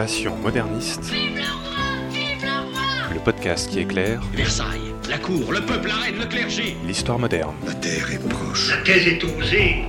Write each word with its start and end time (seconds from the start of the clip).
Passion 0.00 0.34
moderniste. 0.36 1.02
Vive 1.12 1.36
le 1.36 1.42
roi 1.42 2.08
Vive 2.10 2.42
le 2.42 2.72
roi 2.72 3.12
Le 3.12 3.20
podcast 3.20 3.68
qui 3.68 3.80
éclaire 3.80 4.22
Versailles, 4.32 4.94
la 5.10 5.18
cour, 5.18 5.52
le 5.52 5.60
peuple, 5.60 5.88
la 5.88 5.94
reine, 5.96 6.18
le 6.18 6.24
clergé. 6.24 6.74
l'histoire 6.86 7.18
moderne. 7.18 7.54
La 7.66 7.74
terre 7.74 8.10
est 8.10 8.28
proche. 8.30 8.70
La 8.70 8.82
thèse 8.82 9.06
est 9.06 9.22
osée. 9.22 9.84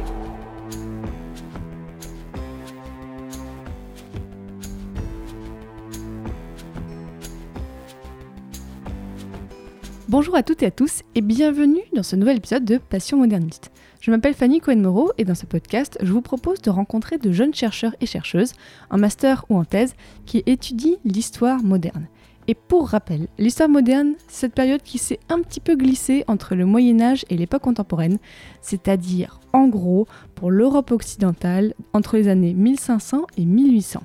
Bonjour 10.09 10.35
à 10.35 10.43
toutes 10.43 10.61
et 10.61 10.65
à 10.65 10.71
tous 10.71 11.03
et 11.15 11.21
bienvenue 11.21 11.83
dans 11.95 12.03
ce 12.03 12.17
nouvel 12.17 12.35
épisode 12.35 12.65
de 12.65 12.79
Passion 12.79 13.15
moderniste. 13.15 13.71
Je 14.01 14.09
m'appelle 14.09 14.33
Fanny 14.33 14.59
Cohen-Moreau 14.59 15.11
et 15.19 15.25
dans 15.25 15.35
ce 15.35 15.45
podcast, 15.45 15.97
je 16.01 16.11
vous 16.11 16.21
propose 16.23 16.59
de 16.61 16.71
rencontrer 16.71 17.19
de 17.19 17.31
jeunes 17.31 17.53
chercheurs 17.53 17.95
et 18.01 18.07
chercheuses, 18.07 18.53
en 18.89 18.97
master 18.97 19.45
ou 19.49 19.57
en 19.57 19.63
thèse, 19.63 19.93
qui 20.25 20.41
étudient 20.47 20.95
l'histoire 21.05 21.63
moderne. 21.63 22.07
Et 22.47 22.55
pour 22.55 22.89
rappel, 22.89 23.27
l'histoire 23.37 23.69
moderne, 23.69 24.13
c'est 24.27 24.47
cette 24.47 24.55
période 24.55 24.81
qui 24.81 24.97
s'est 24.97 25.19
un 25.29 25.39
petit 25.41 25.59
peu 25.59 25.75
glissée 25.75 26.23
entre 26.27 26.55
le 26.55 26.65
Moyen 26.65 26.99
Âge 26.99 27.25
et 27.29 27.37
l'époque 27.37 27.61
contemporaine, 27.61 28.17
c'est-à-dire 28.61 29.39
en 29.53 29.67
gros 29.67 30.07
pour 30.33 30.49
l'Europe 30.49 30.89
occidentale 30.89 31.75
entre 31.93 32.17
les 32.17 32.27
années 32.27 32.55
1500 32.55 33.27
et 33.37 33.45
1800. 33.45 34.01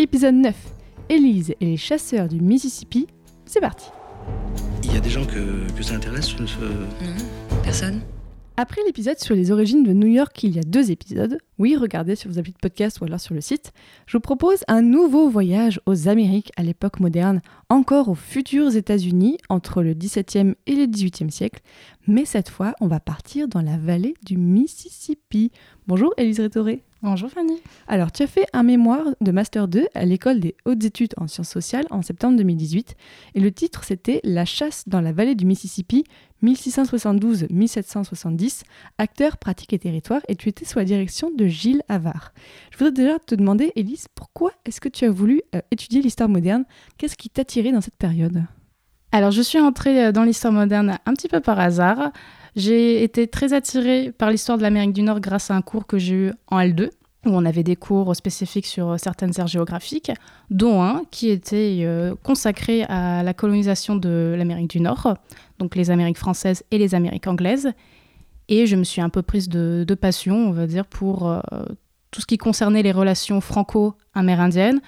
Épisode 0.00 0.34
9. 0.34 0.54
Élise 1.10 1.54
et 1.60 1.64
les 1.66 1.76
chasseurs 1.76 2.26
du 2.26 2.40
Mississippi, 2.40 3.06
c'est 3.46 3.60
parti. 3.60 3.86
Il 4.82 4.92
y 4.92 4.96
a 4.96 5.00
des 5.00 5.10
gens 5.10 5.24
que, 5.24 5.70
que 5.76 5.82
ça 5.84 5.94
intéresse 5.94 6.26
ce- 6.26 6.40
Non, 6.42 7.14
personne. 7.62 8.00
Après 8.56 8.80
l'épisode 8.86 9.18
sur 9.18 9.34
les 9.34 9.50
origines 9.50 9.82
de 9.82 9.92
New 9.92 10.06
York, 10.06 10.44
il 10.44 10.54
y 10.54 10.60
a 10.60 10.62
deux 10.62 10.92
épisodes. 10.92 11.38
Oui, 11.58 11.74
regardez 11.74 12.14
sur 12.14 12.30
vos 12.30 12.38
applis 12.38 12.52
de 12.52 12.58
podcast 12.58 13.00
ou 13.00 13.04
alors 13.04 13.18
sur 13.18 13.34
le 13.34 13.40
site. 13.40 13.72
Je 14.06 14.16
vous 14.16 14.20
propose 14.20 14.62
un 14.68 14.80
nouveau 14.80 15.28
voyage 15.28 15.80
aux 15.86 16.06
Amériques 16.06 16.52
à 16.56 16.62
l'époque 16.62 17.00
moderne, 17.00 17.42
encore 17.68 18.08
aux 18.08 18.14
futurs 18.14 18.76
États-Unis 18.76 19.38
entre 19.48 19.82
le 19.82 19.92
XVIIe 19.92 20.54
et 20.66 20.76
le 20.76 20.86
XVIIIe 20.86 21.32
siècle. 21.32 21.62
Mais 22.06 22.24
cette 22.24 22.48
fois, 22.48 22.74
on 22.80 22.86
va 22.86 23.00
partir 23.00 23.48
dans 23.48 23.60
la 23.60 23.76
vallée 23.76 24.14
du 24.24 24.36
Mississippi. 24.36 25.50
Bonjour 25.88 26.14
Élise 26.16 26.38
Rétoré. 26.38 26.84
Bonjour 27.04 27.28
Fanny. 27.28 27.60
Alors, 27.86 28.12
tu 28.12 28.22
as 28.22 28.26
fait 28.26 28.46
un 28.54 28.62
mémoire 28.62 29.04
de 29.20 29.30
Master 29.30 29.68
2 29.68 29.88
à 29.92 30.06
l'école 30.06 30.40
des 30.40 30.56
hautes 30.64 30.82
études 30.84 31.12
en 31.18 31.26
sciences 31.26 31.50
sociales 31.50 31.84
en 31.90 32.00
septembre 32.00 32.38
2018. 32.38 32.96
Et 33.34 33.40
le 33.40 33.52
titre, 33.52 33.84
c'était 33.84 34.20
La 34.24 34.46
chasse 34.46 34.88
dans 34.88 35.02
la 35.02 35.12
vallée 35.12 35.34
du 35.34 35.44
Mississippi, 35.44 36.04
1672-1770, 36.44 38.62
acteurs, 38.98 39.38
pratiques 39.38 39.72
et 39.72 39.78
territoires. 39.78 40.20
Et 40.28 40.36
tu 40.36 40.48
étais 40.48 40.64
sous 40.64 40.78
la 40.78 40.84
direction 40.84 41.30
de 41.30 41.46
Gilles 41.46 41.82
Havard. 41.88 42.32
Je 42.70 42.78
voudrais 42.78 42.92
déjà 42.92 43.18
te 43.18 43.34
demander, 43.34 43.72
Élise, 43.76 44.06
pourquoi 44.14 44.52
est-ce 44.64 44.80
que 44.80 44.88
tu 44.88 45.04
as 45.04 45.10
voulu 45.10 45.42
euh, 45.54 45.60
étudier 45.70 46.00
l'histoire 46.02 46.28
moderne? 46.28 46.64
Qu'est-ce 46.98 47.16
qui 47.16 47.30
t'a 47.30 47.44
tiré 47.44 47.72
dans 47.72 47.80
cette 47.80 47.96
période? 47.96 48.44
Alors 49.12 49.30
je 49.30 49.42
suis 49.42 49.60
entrée 49.60 50.06
euh, 50.06 50.12
dans 50.12 50.24
l'histoire 50.24 50.52
moderne 50.52 50.98
un 51.06 51.14
petit 51.14 51.28
peu 51.28 51.40
par 51.40 51.60
hasard. 51.60 52.10
J'ai 52.56 53.02
été 53.02 53.28
très 53.28 53.52
attirée 53.52 54.12
par 54.12 54.30
l'histoire 54.30 54.58
de 54.58 54.62
l'Amérique 54.62 54.92
du 54.92 55.02
Nord 55.02 55.20
grâce 55.20 55.50
à 55.50 55.56
un 55.56 55.62
cours 55.62 55.86
que 55.86 55.98
j'ai 55.98 56.14
eu 56.14 56.32
en 56.48 56.58
L2 56.58 56.90
où 57.26 57.30
on 57.30 57.44
avait 57.44 57.62
des 57.62 57.76
cours 57.76 58.14
spécifiques 58.14 58.66
sur 58.66 58.98
certaines 58.98 59.32
aires 59.38 59.46
géographiques, 59.46 60.12
dont 60.50 60.82
un 60.82 61.02
qui 61.10 61.30
était 61.30 61.78
euh, 61.82 62.14
consacré 62.22 62.84
à 62.84 63.22
la 63.22 63.34
colonisation 63.34 63.96
de 63.96 64.34
l'Amérique 64.36 64.70
du 64.70 64.80
Nord, 64.80 65.14
donc 65.58 65.76
les 65.76 65.90
Amériques 65.90 66.18
françaises 66.18 66.64
et 66.70 66.78
les 66.78 66.94
Amériques 66.94 67.26
anglaises. 67.26 67.72
Et 68.48 68.66
je 68.66 68.76
me 68.76 68.84
suis 68.84 69.00
un 69.00 69.08
peu 69.08 69.22
prise 69.22 69.48
de, 69.48 69.94
passion, 69.94 70.36
on 70.36 70.52
va 70.52 70.66
dire, 70.66 70.86
pour 70.86 71.28
euh, 71.28 71.40
tout 72.10 72.20
ce 72.20 72.26
qui 72.26 72.38
concernait 72.38 72.82
les 72.82 72.92
relations 72.92 73.40
franco-amérindiennes, 73.40 74.80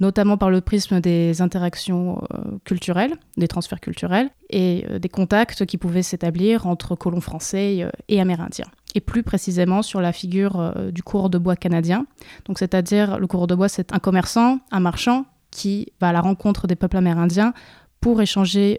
notamment 0.00 0.36
par 0.36 0.50
le 0.50 0.60
prisme 0.60 1.00
des 1.00 1.40
interactions 1.40 2.22
euh, 2.34 2.58
culturelles, 2.64 3.14
des 3.36 3.46
transferts 3.46 3.80
culturels 3.80 4.30
et 4.50 4.84
des 4.98 5.08
contacts 5.08 5.64
qui 5.66 5.78
pouvaient 5.78 6.02
s'établir 6.02 6.66
entre 6.66 6.96
colons 6.96 7.20
français 7.20 7.88
et 8.08 8.20
amérindiens. 8.20 8.66
Et 8.94 9.00
plus 9.00 9.22
précisément 9.22 9.82
sur 9.82 10.00
la 10.00 10.12
figure 10.12 10.60
euh, 10.60 10.90
du 10.90 11.02
coureur 11.02 11.30
de 11.30 11.38
bois 11.38 11.56
canadien. 11.56 12.06
Donc, 12.46 12.58
c'est-à-dire, 12.58 13.18
le 13.18 13.26
coureur 13.26 13.46
de 13.46 13.54
bois, 13.54 13.68
c'est 13.68 13.92
un 13.92 13.98
commerçant, 13.98 14.60
un 14.70 14.80
marchand 14.80 15.24
qui 15.50 15.92
va 16.00 16.08
à 16.08 16.12
la 16.12 16.20
rencontre 16.20 16.66
des 16.66 16.76
peuples 16.76 16.96
amérindiens 16.96 17.54
pour 18.00 18.20
échanger 18.20 18.78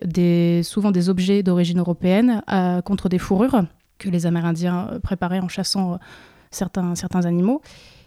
souvent 0.63 0.91
des 0.91 1.09
objets 1.09 1.41
d'origine 1.41 1.79
européenne 1.79 2.43
euh, 2.51 2.81
contre 2.81 3.09
des 3.09 3.17
fourrures 3.17 3.63
que 3.97 4.09
les 4.09 4.25
Amérindiens 4.25 4.89
euh, 4.91 4.99
préparaient 4.99 5.39
en 5.39 5.47
chassant 5.47 5.99
certains, 6.51 6.93
animaux. 7.25 7.61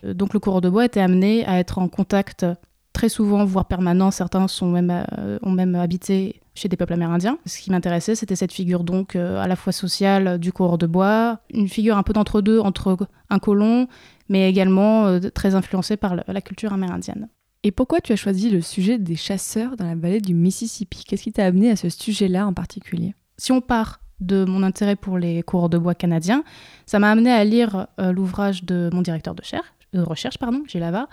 Donc 0.05 0.33
le 0.33 0.41
coureur 0.41 0.61
de 0.61 0.71
bois 0.71 0.85
était 0.85 1.01
amené 1.01 1.45
à 1.47 1.59
être 1.59 1.79
en 1.79 1.89
contact 1.89 2.47
très 2.93 3.09
souvent, 3.09 3.45
voire 3.45 3.67
permanent. 3.67 4.11
Certains 4.11 4.47
sont 4.49 4.71
même, 4.71 5.05
ont 5.43 5.51
même 5.51 5.75
habité 5.75 6.41
chez 6.59 6.69
des 6.69 6.77
peuples 6.77 6.93
amérindiens. 6.93 7.39
Ce 7.47 7.59
qui 7.61 7.71
m'intéressait, 7.71 8.15
c'était 8.15 8.37
cette 8.37 8.53
figure 8.53 8.85
donc 8.85 9.17
euh, 9.17 9.41
à 9.41 9.47
la 9.47 9.57
fois 9.57 9.73
sociale 9.73 10.39
du 10.39 10.53
coureur 10.53 10.77
de 10.77 10.87
bois, 10.87 11.41
une 11.51 11.69
figure 11.69 11.97
un 11.97 12.03
peu 12.03 12.13
d'entre-deux 12.13 12.59
entre 12.59 12.97
un 13.31 13.39
colon, 13.39 13.87
mais 14.29 14.49
également 14.51 15.07
euh, 15.07 15.21
très 15.21 15.55
influencée 15.55 15.97
par 15.97 16.17
la, 16.17 16.25
la 16.27 16.41
culture 16.41 16.73
amérindienne. 16.73 17.29
Et 17.63 17.73
pourquoi 17.73 18.01
tu 18.01 18.13
as 18.13 18.17
choisi 18.17 18.51
le 18.51 18.61
sujet 18.61 18.99
des 18.99 19.17
chasseurs 19.17 19.77
dans 19.77 19.87
la 19.87 19.97
vallée 19.97 20.21
du 20.21 20.35
Mississippi? 20.35 21.05
Qu'est-ce 21.05 21.25
qui 21.25 21.33
t'a 21.33 21.45
amené 21.45 21.71
à 21.71 21.77
ce 21.77 21.89
sujet-là 21.89 22.47
en 22.47 22.53
particulier? 22.53 23.15
Si 23.37 23.51
on 23.53 23.61
part 23.61 24.01
de 24.21 24.45
mon 24.45 24.63
intérêt 24.63 24.97
pour 24.97 25.19
les 25.19 25.43
coureurs 25.43 25.69
de 25.69 25.79
bois 25.79 25.95
canadiens, 25.95 26.45
ça 26.87 26.99
m'a 26.99 27.11
amené 27.11 27.31
à 27.31 27.45
lire 27.45 27.87
euh, 28.01 28.13
l'ouvrage 28.13 28.65
de 28.65 28.91
mon 28.93 29.03
directeur 29.03 29.35
de, 29.35 29.43
cher- 29.43 29.75
de 29.93 30.01
recherche, 30.01 30.39
pardon, 30.39 30.63
Gilles 30.67 31.07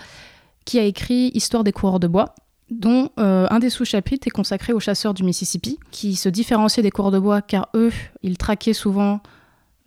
qui 0.66 0.80
a 0.80 0.84
écrit 0.84 1.32
Histoire 1.36 1.64
des 1.64 1.72
coureurs 1.72 2.00
de 2.00 2.08
bois, 2.08 2.34
dont 2.72 3.10
euh, 3.20 3.48
un 3.50 3.60
des 3.60 3.70
sous-chapitres 3.70 4.28
est 4.28 4.32
consacré 4.32 4.74
aux 4.74 4.80
chasseurs 4.80 5.14
du 5.14 5.24
Mississippi, 5.24 5.80
qui 5.92 6.16
se 6.16 6.30
différenciaient 6.30 6.82
des 6.82 6.92
coureurs 6.92 7.12
de 7.12 7.20
bois 7.20 7.42
car 7.42 7.70
eux, 7.76 7.92
ils 8.24 8.38
traquaient 8.38 8.74
souvent 8.74 9.22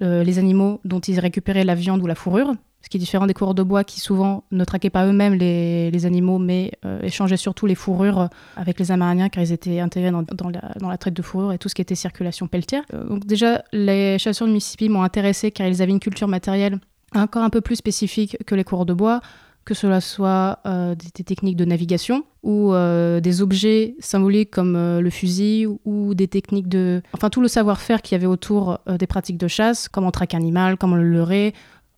euh, 0.03 0.23
les 0.23 0.39
animaux 0.39 0.81
dont 0.85 1.01
ils 1.01 1.19
récupéraient 1.19 1.65
la 1.65 1.75
viande 1.75 2.01
ou 2.03 2.07
la 2.07 2.15
fourrure, 2.15 2.55
ce 2.83 2.89
qui 2.89 2.97
est 2.97 3.01
différent 3.01 3.27
des 3.27 3.35
coureurs 3.35 3.57
de 3.57 3.65
bois 3.65 3.83
qui 3.83 3.99
souvent 3.99 4.45
ne 4.53 4.65
traquaient 4.65 4.91
pas 4.91 5.07
eux-mêmes 5.07 5.35
les, 5.35 6.07
animaux, 6.07 6.39
mais 6.39 6.71
euh, 6.85 7.01
échangeaient 7.03 7.37
surtout 7.37 7.67
les 7.67 7.75
fourrures 7.75 8.29
avec 8.57 8.79
les 8.79 8.93
Amérindiens 8.93 9.29
car 9.29 9.43
ils 9.43 9.53
étaient 9.53 9.81
intégrés 9.81 10.13
dans, 10.13 10.51
la, 10.89 10.99
traite 10.99 11.15
de 11.15 11.23
fourrure 11.23 11.53
et 11.53 11.59
tout 11.59 11.69
ce 11.69 11.75
qui 11.75 11.83
était 11.83 11.97
circulation 11.97 12.47
pelletière. 12.47 12.85
Donc 12.93 13.27
déjà, 13.27 13.65
les 13.73 14.19
chasseurs 14.21 14.47
du 14.47 14.55
Mississippi 14.55 14.89
m'ont 14.89 15.03
intéressé 15.03 15.51
car 15.51 15.67
ils 15.67 15.83
avaient 15.83 15.91
une 15.91 16.01
culture 16.01 16.29
matérielle 16.29 16.79
encore 17.15 17.43
un 17.43 17.51
peu 17.51 17.61
plus 17.61 17.77
spécifique 17.77 18.37
que 18.47 18.55
les 18.55 18.65
coureurs 18.65 18.87
de 18.87 18.93
bois, 18.93 19.21
que 19.69 19.75
cela 19.75 20.01
soit 20.01 20.61
euh, 20.65 20.95
des, 20.95 21.23
techniques 21.25 21.57
de 21.57 21.67
navigation 21.67 22.25
ou 22.43 22.73
euh, 22.73 23.21
des 23.21 23.43
objets 23.43 23.97
symboliques 23.99 24.51
comme 24.51 24.77
euh, 24.77 25.03
le 25.03 25.11
fusil 25.11 25.67
ou, 25.67 25.79
ou 25.85 26.15
des 26.15 26.27
techniques 26.27 26.69
de... 26.69 27.03
Enfin, 27.13 27.29
tout 27.29 27.43
le 27.43 27.49
savoir-faire 27.49 28.01
qu'il 28.01 28.17
y 28.17 28.19
avait 28.19 28.27
autour 28.27 28.79
des 28.89 29.07
pratiques 29.07 29.37
de 29.37 29.47
chasse, 29.47 29.87
comment 29.91 30.11
traquer 30.11 30.39
un 30.39 30.41
animal, 30.41 30.79
comment 30.79 30.97
le 30.97 31.07
leurrer, 31.07 31.53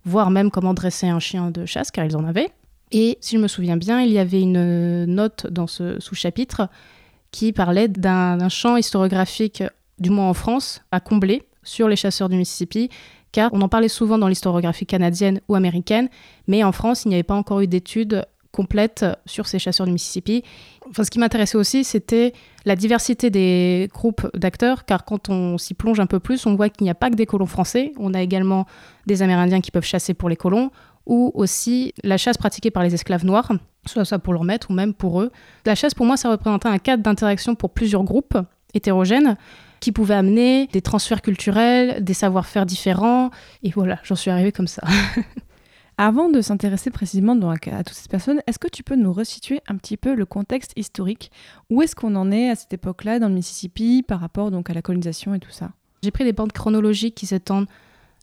voire 0.04 0.32
même 0.32 0.50
comment 0.50 0.74
dresser 0.74 1.06
un 1.06 1.20
chien 1.20 1.52
de 1.52 1.64
chasse, 1.64 1.92
car 1.92 2.04
ils 2.04 2.16
en 2.16 2.24
avaient. 2.24 2.50
Et 2.90 3.18
si 3.20 3.36
je 3.36 3.40
me 3.40 3.46
souviens 3.46 3.76
bien, 3.76 4.00
il 4.00 4.10
y 4.10 4.18
avait 4.18 4.40
une 4.40 5.04
note 5.04 5.46
dans 5.46 5.68
ce 5.68 6.00
sous-chapitre 6.00 6.68
qui 7.30 7.52
parlait 7.52 7.86
d'un 7.86 8.48
champ 8.48 8.76
historiographique, 8.76 9.62
du 10.00 10.10
moins 10.10 10.28
en 10.28 10.34
France, 10.34 10.82
à 10.90 10.98
combler 10.98 11.44
sur 11.62 11.86
les 11.86 11.94
chasseurs 11.94 12.28
du 12.28 12.36
Mississippi, 12.36 12.90
car 13.32 13.50
on 13.52 13.60
en 13.60 13.68
parlait 13.68 13.88
souvent 13.88 14.18
dans 14.18 14.28
l'historiographie 14.28 14.86
canadienne 14.86 15.40
ou 15.48 15.54
américaine, 15.54 16.08
mais 16.46 16.64
en 16.64 16.72
France, 16.72 17.04
il 17.04 17.08
n'y 17.08 17.14
avait 17.14 17.22
pas 17.22 17.34
encore 17.34 17.60
eu 17.60 17.66
d'études 17.66 18.24
complètes 18.52 19.06
sur 19.26 19.46
ces 19.46 19.58
chasseurs 19.58 19.86
du 19.86 19.92
Mississippi. 19.92 20.42
Enfin, 20.88 21.04
ce 21.04 21.10
qui 21.10 21.20
m'intéressait 21.20 21.56
aussi, 21.56 21.84
c'était 21.84 22.32
la 22.64 22.74
diversité 22.74 23.30
des 23.30 23.88
groupes 23.92 24.28
d'acteurs, 24.34 24.84
car 24.84 25.04
quand 25.04 25.28
on 25.28 25.56
s'y 25.56 25.74
plonge 25.74 26.00
un 26.00 26.06
peu 26.06 26.18
plus, 26.18 26.46
on 26.46 26.56
voit 26.56 26.68
qu'il 26.68 26.84
n'y 26.84 26.90
a 26.90 26.96
pas 26.96 27.10
que 27.10 27.14
des 27.14 27.26
colons 27.26 27.46
français, 27.46 27.92
on 27.96 28.12
a 28.12 28.20
également 28.20 28.66
des 29.06 29.22
Amérindiens 29.22 29.60
qui 29.60 29.70
peuvent 29.70 29.84
chasser 29.84 30.14
pour 30.14 30.28
les 30.28 30.36
colons, 30.36 30.70
ou 31.06 31.30
aussi 31.34 31.94
la 32.02 32.16
chasse 32.16 32.36
pratiquée 32.36 32.70
par 32.70 32.82
les 32.82 32.92
esclaves 32.92 33.24
noirs, 33.24 33.52
soit 33.86 34.18
pour 34.18 34.32
leur 34.32 34.44
maître 34.44 34.68
ou 34.70 34.74
même 34.74 34.94
pour 34.94 35.22
eux. 35.22 35.30
La 35.64 35.74
chasse, 35.76 35.94
pour 35.94 36.06
moi, 36.06 36.16
ça 36.16 36.30
représentait 36.30 36.68
un 36.68 36.78
cadre 36.78 37.02
d'interaction 37.02 37.54
pour 37.54 37.70
plusieurs 37.70 38.02
groupes 38.02 38.36
hétérogènes 38.74 39.36
qui 39.80 39.92
pouvaient 39.92 40.14
amener 40.14 40.66
des 40.68 40.82
transferts 40.82 41.22
culturels, 41.22 42.04
des 42.04 42.14
savoir-faire 42.14 42.66
différents, 42.66 43.30
et 43.62 43.70
voilà, 43.70 43.98
j'en 44.02 44.14
suis 44.14 44.30
arrivée 44.30 44.52
comme 44.52 44.68
ça. 44.68 44.82
Avant 45.98 46.30
de 46.30 46.40
s'intéresser 46.40 46.90
précisément 46.90 47.36
donc 47.36 47.68
à 47.68 47.84
toutes 47.84 47.96
ces 47.96 48.08
personnes, 48.08 48.40
est-ce 48.46 48.58
que 48.58 48.68
tu 48.68 48.82
peux 48.82 48.96
nous 48.96 49.12
resituer 49.12 49.60
un 49.68 49.76
petit 49.76 49.98
peu 49.98 50.14
le 50.14 50.24
contexte 50.24 50.72
historique? 50.76 51.30
Où 51.68 51.82
est-ce 51.82 51.94
qu'on 51.94 52.14
en 52.14 52.32
est 52.32 52.48
à 52.48 52.54
cette 52.54 52.72
époque-là 52.72 53.18
dans 53.18 53.28
le 53.28 53.34
Mississippi 53.34 54.02
par 54.02 54.20
rapport 54.20 54.50
donc 54.50 54.70
à 54.70 54.72
la 54.72 54.80
colonisation 54.80 55.34
et 55.34 55.40
tout 55.40 55.50
ça? 55.50 55.72
J'ai 56.02 56.10
pris 56.10 56.24
des 56.24 56.32
bandes 56.32 56.52
chronologiques 56.52 57.14
qui 57.14 57.26
s'étendent 57.26 57.66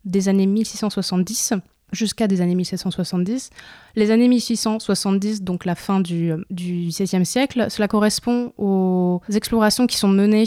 des 0.05 0.27
années 0.27 0.47
1670 0.47 1.53
jusqu'à 1.91 2.27
des 2.27 2.41
années 2.41 2.55
1770. 2.55 3.51
Les 3.95 4.09
années 4.09 4.27
1670, 4.27 5.43
donc 5.43 5.63
la 5.63 5.75
fin 5.75 5.99
du, 5.99 6.33
du 6.49 6.87
XVIIe 6.87 7.25
siècle, 7.25 7.67
cela 7.69 7.87
correspond 7.87 8.53
aux 8.57 9.21
explorations 9.31 9.85
qui 9.85 9.97
sont 9.97 10.07
menées 10.07 10.45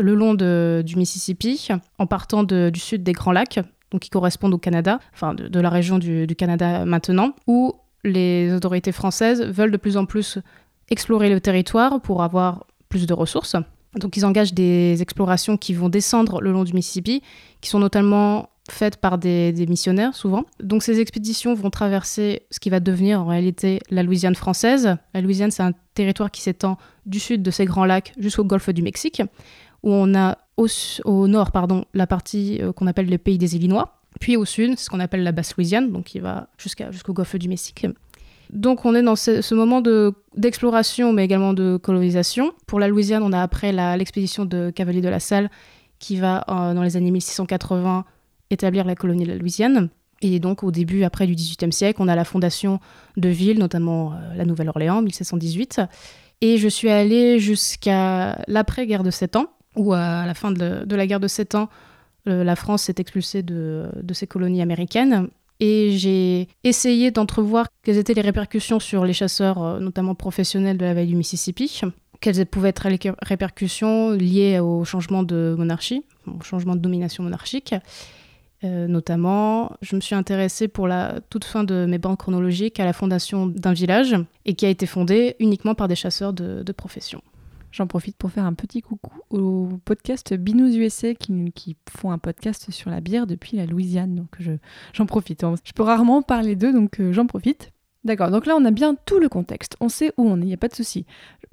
le 0.00 0.14
long 0.14 0.34
du 0.34 0.96
Mississippi, 0.96 1.68
en 1.98 2.06
partant 2.06 2.42
du 2.44 2.80
sud 2.80 3.02
des 3.02 3.12
Grands 3.12 3.32
Lacs, 3.32 3.60
donc 3.90 4.02
qui 4.02 4.10
correspondent 4.10 4.54
au 4.54 4.58
Canada, 4.58 5.00
enfin 5.12 5.34
de, 5.34 5.60
la 5.60 5.70
région 5.70 5.98
du, 5.98 6.26
Canada 6.36 6.84
maintenant, 6.84 7.34
où 7.46 7.74
les 8.04 8.52
autorités 8.52 8.92
françaises 8.92 9.42
veulent 9.42 9.72
de 9.72 9.76
plus 9.76 9.96
en 9.96 10.06
plus 10.06 10.38
explorer 10.90 11.30
le 11.30 11.40
territoire 11.40 12.00
pour 12.00 12.22
avoir 12.22 12.66
plus 12.88 13.06
de 13.06 13.14
ressources. 13.14 13.56
Donc 13.96 14.16
ils 14.16 14.24
engagent 14.24 14.54
des 14.54 15.02
explorations 15.02 15.56
qui 15.56 15.74
vont 15.74 15.88
descendre 15.88 16.40
le 16.40 16.52
long 16.52 16.64
du 16.64 16.72
Mississippi, 16.72 17.22
qui 17.60 17.68
sont 17.68 17.80
notamment 17.80 18.50
faites 18.70 18.96
par 18.96 19.18
des, 19.18 19.52
missionnaires 19.68 20.14
souvent. 20.14 20.44
Donc 20.62 20.84
ces 20.84 21.00
expéditions 21.00 21.54
vont 21.54 21.70
traverser 21.70 22.42
ce 22.50 22.60
qui 22.60 22.70
va 22.70 22.78
devenir 22.78 23.20
en 23.20 23.26
réalité 23.26 23.80
la 23.90 24.04
Louisiane 24.04 24.36
française. 24.36 24.96
La 25.12 25.20
Louisiane, 25.20 25.50
c'est 25.50 25.64
un 25.64 25.72
territoire 25.94 26.30
qui 26.30 26.40
s'étend 26.40 26.78
du 27.06 27.18
sud 27.18 27.42
de 27.42 27.50
ces 27.50 27.64
grands 27.64 27.84
lacs 27.84 28.12
jusqu'au 28.18 28.44
golfe 28.44 28.70
du 28.70 28.82
Mexique, 28.82 29.22
où 29.82 29.92
on 29.92 30.14
a 30.14 30.38
au, 30.56 30.66
au 31.04 31.28
nord 31.28 31.52
pardon, 31.52 31.84
la 31.94 32.06
partie 32.06 32.58
euh, 32.60 32.72
qu'on 32.72 32.86
appelle 32.86 33.08
le 33.08 33.18
pays 33.18 33.38
des 33.38 33.56
Illinois, 33.56 34.00
puis 34.18 34.36
au 34.36 34.44
sud, 34.44 34.78
ce 34.78 34.90
qu'on 34.90 35.00
appelle 35.00 35.22
la 35.22 35.32
basse 35.32 35.56
Louisiane, 35.56 35.92
donc 35.92 36.04
qui 36.04 36.18
va 36.18 36.48
jusqu'à, 36.58 36.90
jusqu'au 36.90 37.12
golfe 37.12 37.36
du 37.36 37.48
Mexique. 37.48 37.86
Donc 38.52 38.84
on 38.84 38.94
est 38.94 39.02
dans 39.02 39.16
ce, 39.16 39.54
moment 39.54 39.80
de, 39.80 40.12
d'exploration, 40.36 41.12
mais 41.12 41.24
également 41.24 41.52
de 41.52 41.76
colonisation. 41.76 42.52
Pour 42.66 42.80
la 42.80 42.88
Louisiane, 42.88 43.22
on 43.22 43.32
a 43.32 43.40
après 43.40 43.72
l'expédition 43.72 44.44
de 44.44 44.70
Cavalier 44.70 45.00
de 45.00 45.08
la 45.08 45.20
Salle, 45.20 45.50
qui 45.98 46.16
va, 46.16 46.44
euh, 46.48 46.74
dans 46.74 46.82
les 46.82 46.96
années 46.96 47.10
1680, 47.10 48.04
établir 48.50 48.84
la 48.84 48.96
colonie 48.96 49.24
de 49.24 49.30
la 49.30 49.36
Louisiane. 49.36 49.90
Et 50.22 50.40
donc 50.40 50.64
au 50.64 50.70
début, 50.70 51.04
après 51.04 51.26
du 51.26 51.34
XVIIIe 51.34 51.72
siècle, 51.72 52.02
on 52.02 52.08
a 52.08 52.16
la 52.16 52.24
fondation 52.24 52.80
de 53.16 53.28
villes, 53.28 53.58
notamment 53.58 54.12
euh, 54.12 54.34
la 54.34 54.44
Nouvelle-Orléans, 54.44 55.00
1718. 55.02 55.82
Et 56.40 56.58
je 56.58 56.68
suis 56.68 56.90
allée 56.90 57.38
jusqu'à 57.38 58.42
l'après-guerre 58.48 59.02
de 59.02 59.10
Sept 59.10 59.36
Ans, 59.36 59.46
où 59.76 59.92
à 59.92 60.26
la 60.26 60.34
fin 60.34 60.50
de, 60.50 60.94
la 60.94 61.06
guerre 61.06 61.20
de 61.20 61.28
Sept 61.28 61.54
Ans, 61.54 61.68
la 62.26 62.56
France 62.56 62.82
s'est 62.82 62.96
expulsée 62.98 63.42
de, 63.42 63.90
ses 64.12 64.26
colonies 64.26 64.62
américaines. 64.62 65.28
Et 65.60 65.90
j'ai 65.92 66.48
essayé 66.64 67.10
d'entrevoir 67.10 67.66
quelles 67.82 67.98
étaient 67.98 68.14
les 68.14 68.22
répercussions 68.22 68.80
sur 68.80 69.04
les 69.04 69.12
chasseurs, 69.12 69.62
euh, 69.62 69.78
notamment 69.78 70.14
professionnels 70.14 70.78
de 70.78 70.86
la 70.86 70.94
vallée 70.94 71.06
du 71.06 71.16
Mississippi, 71.16 71.82
quelles 72.20 72.46
pouvaient 72.46 72.70
être 72.70 72.88
les 72.88 72.98
répercussions 73.22 74.12
liées 74.12 74.58
au 74.58 74.84
changement 74.84 75.22
de 75.22 75.54
monarchie, 75.56 76.02
au 76.26 76.42
changement 76.42 76.74
de 76.76 76.80
domination 76.80 77.22
monarchique. 77.22 77.74
Euh, 78.64 78.86
notamment, 78.88 79.72
je 79.82 79.96
me 79.96 80.00
suis 80.00 80.14
intéressée 80.14 80.66
pour 80.68 80.88
la 80.88 81.20
toute 81.28 81.44
fin 81.44 81.62
de 81.64 81.86
mes 81.86 81.98
banques 81.98 82.20
chronologiques 82.20 82.80
à 82.80 82.84
la 82.86 82.94
fondation 82.94 83.46
d'un 83.46 83.72
village 83.72 84.16
et 84.46 84.54
qui 84.54 84.64
a 84.64 84.70
été 84.70 84.86
fondée 84.86 85.36
uniquement 85.40 85.74
par 85.74 85.88
des 85.88 85.94
chasseurs 85.94 86.32
de 86.32 86.72
profession. 86.72 87.22
J'en 87.72 87.86
profite 87.86 88.16
pour 88.16 88.30
faire 88.30 88.44
un 88.44 88.54
petit 88.54 88.82
coucou 88.82 89.12
au 89.30 89.68
podcast 89.84 90.34
Binous 90.34 90.74
USA 90.76 91.14
qui, 91.14 91.76
font 91.88 92.10
un 92.10 92.18
podcast 92.18 92.70
sur 92.70 92.90
la 92.90 93.00
bière 93.00 93.26
depuis 93.26 93.56
la 93.56 93.66
Louisiane. 93.66 94.14
Donc 94.14 94.28
je, 94.40 94.52
j'en 94.92 95.06
profite. 95.06 95.44
Je 95.64 95.72
peux 95.72 95.82
rarement 95.82 96.22
parler 96.22 96.56
d'eux, 96.56 96.72
donc 96.72 97.00
euh, 97.00 97.12
j'en 97.12 97.26
profite. 97.26 97.70
D'accord, 98.02 98.30
donc 98.30 98.46
là 98.46 98.56
on 98.56 98.64
a 98.64 98.70
bien 98.70 98.94
tout 98.94 99.18
le 99.18 99.28
contexte. 99.28 99.76
On 99.80 99.88
sait 99.88 100.12
où 100.16 100.24
on 100.24 100.38
est, 100.38 100.44
il 100.44 100.46
n'y 100.46 100.54
a 100.54 100.58
pas 100.58 100.68
de 100.68 100.74
souci. 100.74 101.06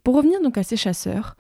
Pour 0.04 0.16
revenir 0.16 0.42
donc 0.42 0.58
à 0.58 0.64
ces 0.64 0.78
chasseurs, 0.78 1.36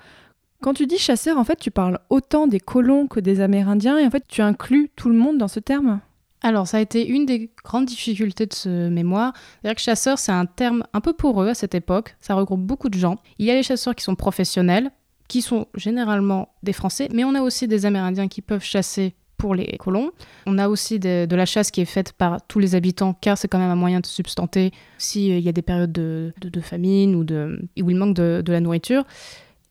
quand 0.61 0.73
tu 0.73 0.87
dis 0.87 0.97
chasseurs, 0.97 1.37
en 1.37 1.43
fait, 1.43 1.59
tu 1.59 1.71
parles 1.71 1.99
autant 2.09 2.47
des 2.47 2.59
colons 2.59 3.07
que 3.07 3.19
des 3.19 3.41
Amérindiens, 3.41 3.99
et 3.99 4.05
en 4.05 4.09
fait, 4.09 4.25
tu 4.27 4.41
inclus 4.41 4.89
tout 4.95 5.09
le 5.09 5.15
monde 5.15 5.37
dans 5.37 5.47
ce 5.47 5.59
terme? 5.59 5.99
Alors, 6.41 6.67
ça 6.67 6.77
a 6.77 6.81
été 6.81 7.07
une 7.07 7.25
des 7.25 7.49
grandes 7.63 7.85
difficultés 7.85 8.45
de 8.45 8.53
ce 8.53 8.89
mémoire. 8.89 9.33
C'est-à-dire 9.61 9.75
que 9.75 9.81
chasseur, 9.81 10.19
c'est 10.19 10.31
un 10.31 10.45
terme 10.45 10.83
un 10.93 11.01
peu 11.01 11.13
poreux 11.13 11.49
à 11.49 11.55
cette 11.55 11.73
époque. 11.73 12.15
Ça 12.21 12.35
regroupe 12.35 12.61
beaucoup 12.61 12.89
de 12.89 12.97
gens. 12.97 13.17
Il 13.39 13.45
y 13.45 13.51
a 13.51 13.55
les 13.55 13.63
chasseurs 13.63 13.95
qui 13.95 14.03
sont 14.03 14.15
professionnels, 14.15 14.91
qui 15.27 15.41
sont 15.41 15.67
généralement 15.75 16.49
des 16.63 16.73
Français, 16.73 17.09
mais 17.11 17.23
on 17.23 17.33
a 17.33 17.41
aussi 17.41 17.67
des 17.67 17.85
Amérindiens 17.85 18.27
qui 18.27 18.41
peuvent 18.41 18.63
chasser 18.63 19.15
pour 19.37 19.55
les 19.55 19.77
colons. 19.77 20.11
On 20.45 20.57
a 20.57 20.67
aussi 20.67 20.99
de, 20.99 21.27
la 21.29 21.45
chasse 21.45 21.71
qui 21.71 21.81
est 21.81 21.85
faite 21.85 22.13
par 22.13 22.45
tous 22.47 22.59
les 22.59 22.75
habitants, 22.75 23.13
car 23.13 23.37
c'est 23.37 23.47
quand 23.47 23.59
même 23.59 23.69
un 23.69 23.75
moyen 23.75 23.99
de 23.99 24.05
substanter 24.05 24.71
s'il 24.97 25.31
euh, 25.31 25.39
y 25.39 25.49
a 25.49 25.51
des 25.51 25.61
périodes 25.61 25.91
de, 25.91 26.33
famine 26.61 27.15
ou 27.15 27.21
où 27.21 27.89
il 27.89 27.95
manque 27.95 28.15
de, 28.15 28.43
la 28.51 28.59
nourriture. 28.59 29.05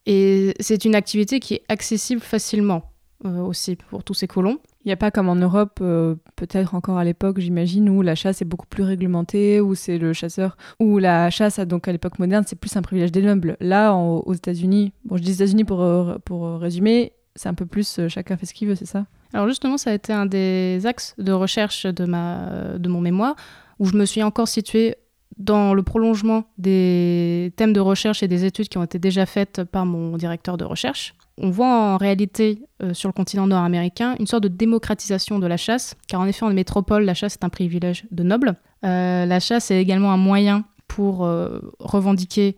Et 0.06 0.54
c'est 0.60 0.84
une 0.84 0.94
activité 0.94 1.40
qui 1.40 1.54
est 1.54 1.62
accessible 1.68 2.20
facilement 2.20 2.92
euh, 3.24 3.40
aussi 3.40 3.76
pour 3.76 4.04
tous 4.04 4.14
ces 4.14 4.28
colons. 4.28 4.60
Il 4.86 4.90
n'y 4.90 4.92
a 4.92 4.96
pas 4.96 5.10
comme 5.10 5.28
en 5.28 5.34
Europe, 5.34 5.80
euh, 5.80 6.14
peut-être 6.36 6.76
encore 6.76 6.96
à 6.96 7.02
l'époque, 7.02 7.40
j'imagine, 7.40 7.90
où 7.90 8.02
la 8.02 8.14
chasse 8.14 8.40
est 8.40 8.44
beaucoup 8.44 8.68
plus 8.68 8.84
réglementée, 8.84 9.60
où 9.60 9.74
c'est 9.74 9.98
le 9.98 10.12
chasseur, 10.12 10.56
où 10.78 10.98
la 10.98 11.28
chasse, 11.28 11.58
donc 11.58 11.88
à 11.88 11.92
l'époque 11.92 12.20
moderne, 12.20 12.44
c'est 12.46 12.54
plus 12.54 12.76
un 12.76 12.82
privilège 12.82 13.10
des 13.10 13.20
nobles. 13.20 13.56
Là, 13.58 13.94
aux 13.94 14.32
États-Unis, 14.32 14.92
bon, 15.04 15.16
je 15.16 15.24
dis 15.24 15.32
États-Unis 15.32 15.64
pour, 15.64 15.82
euh, 15.82 16.18
pour 16.24 16.60
résumer, 16.60 17.14
c'est 17.34 17.48
un 17.48 17.54
peu 17.54 17.66
plus 17.66 17.98
euh, 17.98 18.08
chacun 18.08 18.36
fait 18.36 18.46
ce 18.46 18.54
qu'il 18.54 18.68
veut, 18.68 18.76
c'est 18.76 18.86
ça? 18.86 19.06
Alors 19.32 19.48
justement, 19.48 19.76
ça 19.76 19.90
a 19.90 19.94
été 19.94 20.12
un 20.12 20.24
des 20.24 20.86
axes 20.86 21.16
de 21.18 21.32
recherche 21.32 21.86
de, 21.86 22.04
ma, 22.04 22.78
de 22.78 22.88
mon 22.88 23.00
mémoire, 23.00 23.34
où 23.80 23.86
je 23.86 23.96
me 23.96 24.04
suis 24.04 24.22
encore 24.22 24.46
située 24.46 24.94
dans 25.36 25.74
le 25.74 25.82
prolongement 25.82 26.44
des 26.58 27.52
thèmes 27.56 27.72
de 27.72 27.80
recherche 27.80 28.22
et 28.22 28.28
des 28.28 28.44
études 28.44 28.68
qui 28.68 28.78
ont 28.78 28.84
été 28.84 29.00
déjà 29.00 29.26
faites 29.26 29.64
par 29.64 29.84
mon 29.84 30.16
directeur 30.16 30.56
de 30.56 30.64
recherche. 30.64 31.16
On 31.38 31.50
voit 31.50 31.68
en 31.68 31.96
réalité 31.98 32.62
euh, 32.82 32.94
sur 32.94 33.08
le 33.08 33.12
continent 33.12 33.46
nord-américain 33.46 34.16
une 34.18 34.26
sorte 34.26 34.42
de 34.44 34.48
démocratisation 34.48 35.38
de 35.38 35.46
la 35.46 35.58
chasse, 35.58 35.94
car 36.08 36.20
en 36.20 36.26
effet 36.26 36.44
en 36.44 36.52
métropole, 36.52 37.04
la 37.04 37.14
chasse 37.14 37.34
est 37.34 37.44
un 37.44 37.50
privilège 37.50 38.06
de 38.10 38.22
nobles. 38.22 38.54
Euh, 38.84 39.26
la 39.26 39.40
chasse 39.40 39.70
est 39.70 39.80
également 39.80 40.12
un 40.12 40.16
moyen 40.16 40.64
pour 40.88 41.24
euh, 41.24 41.60
revendiquer 41.78 42.56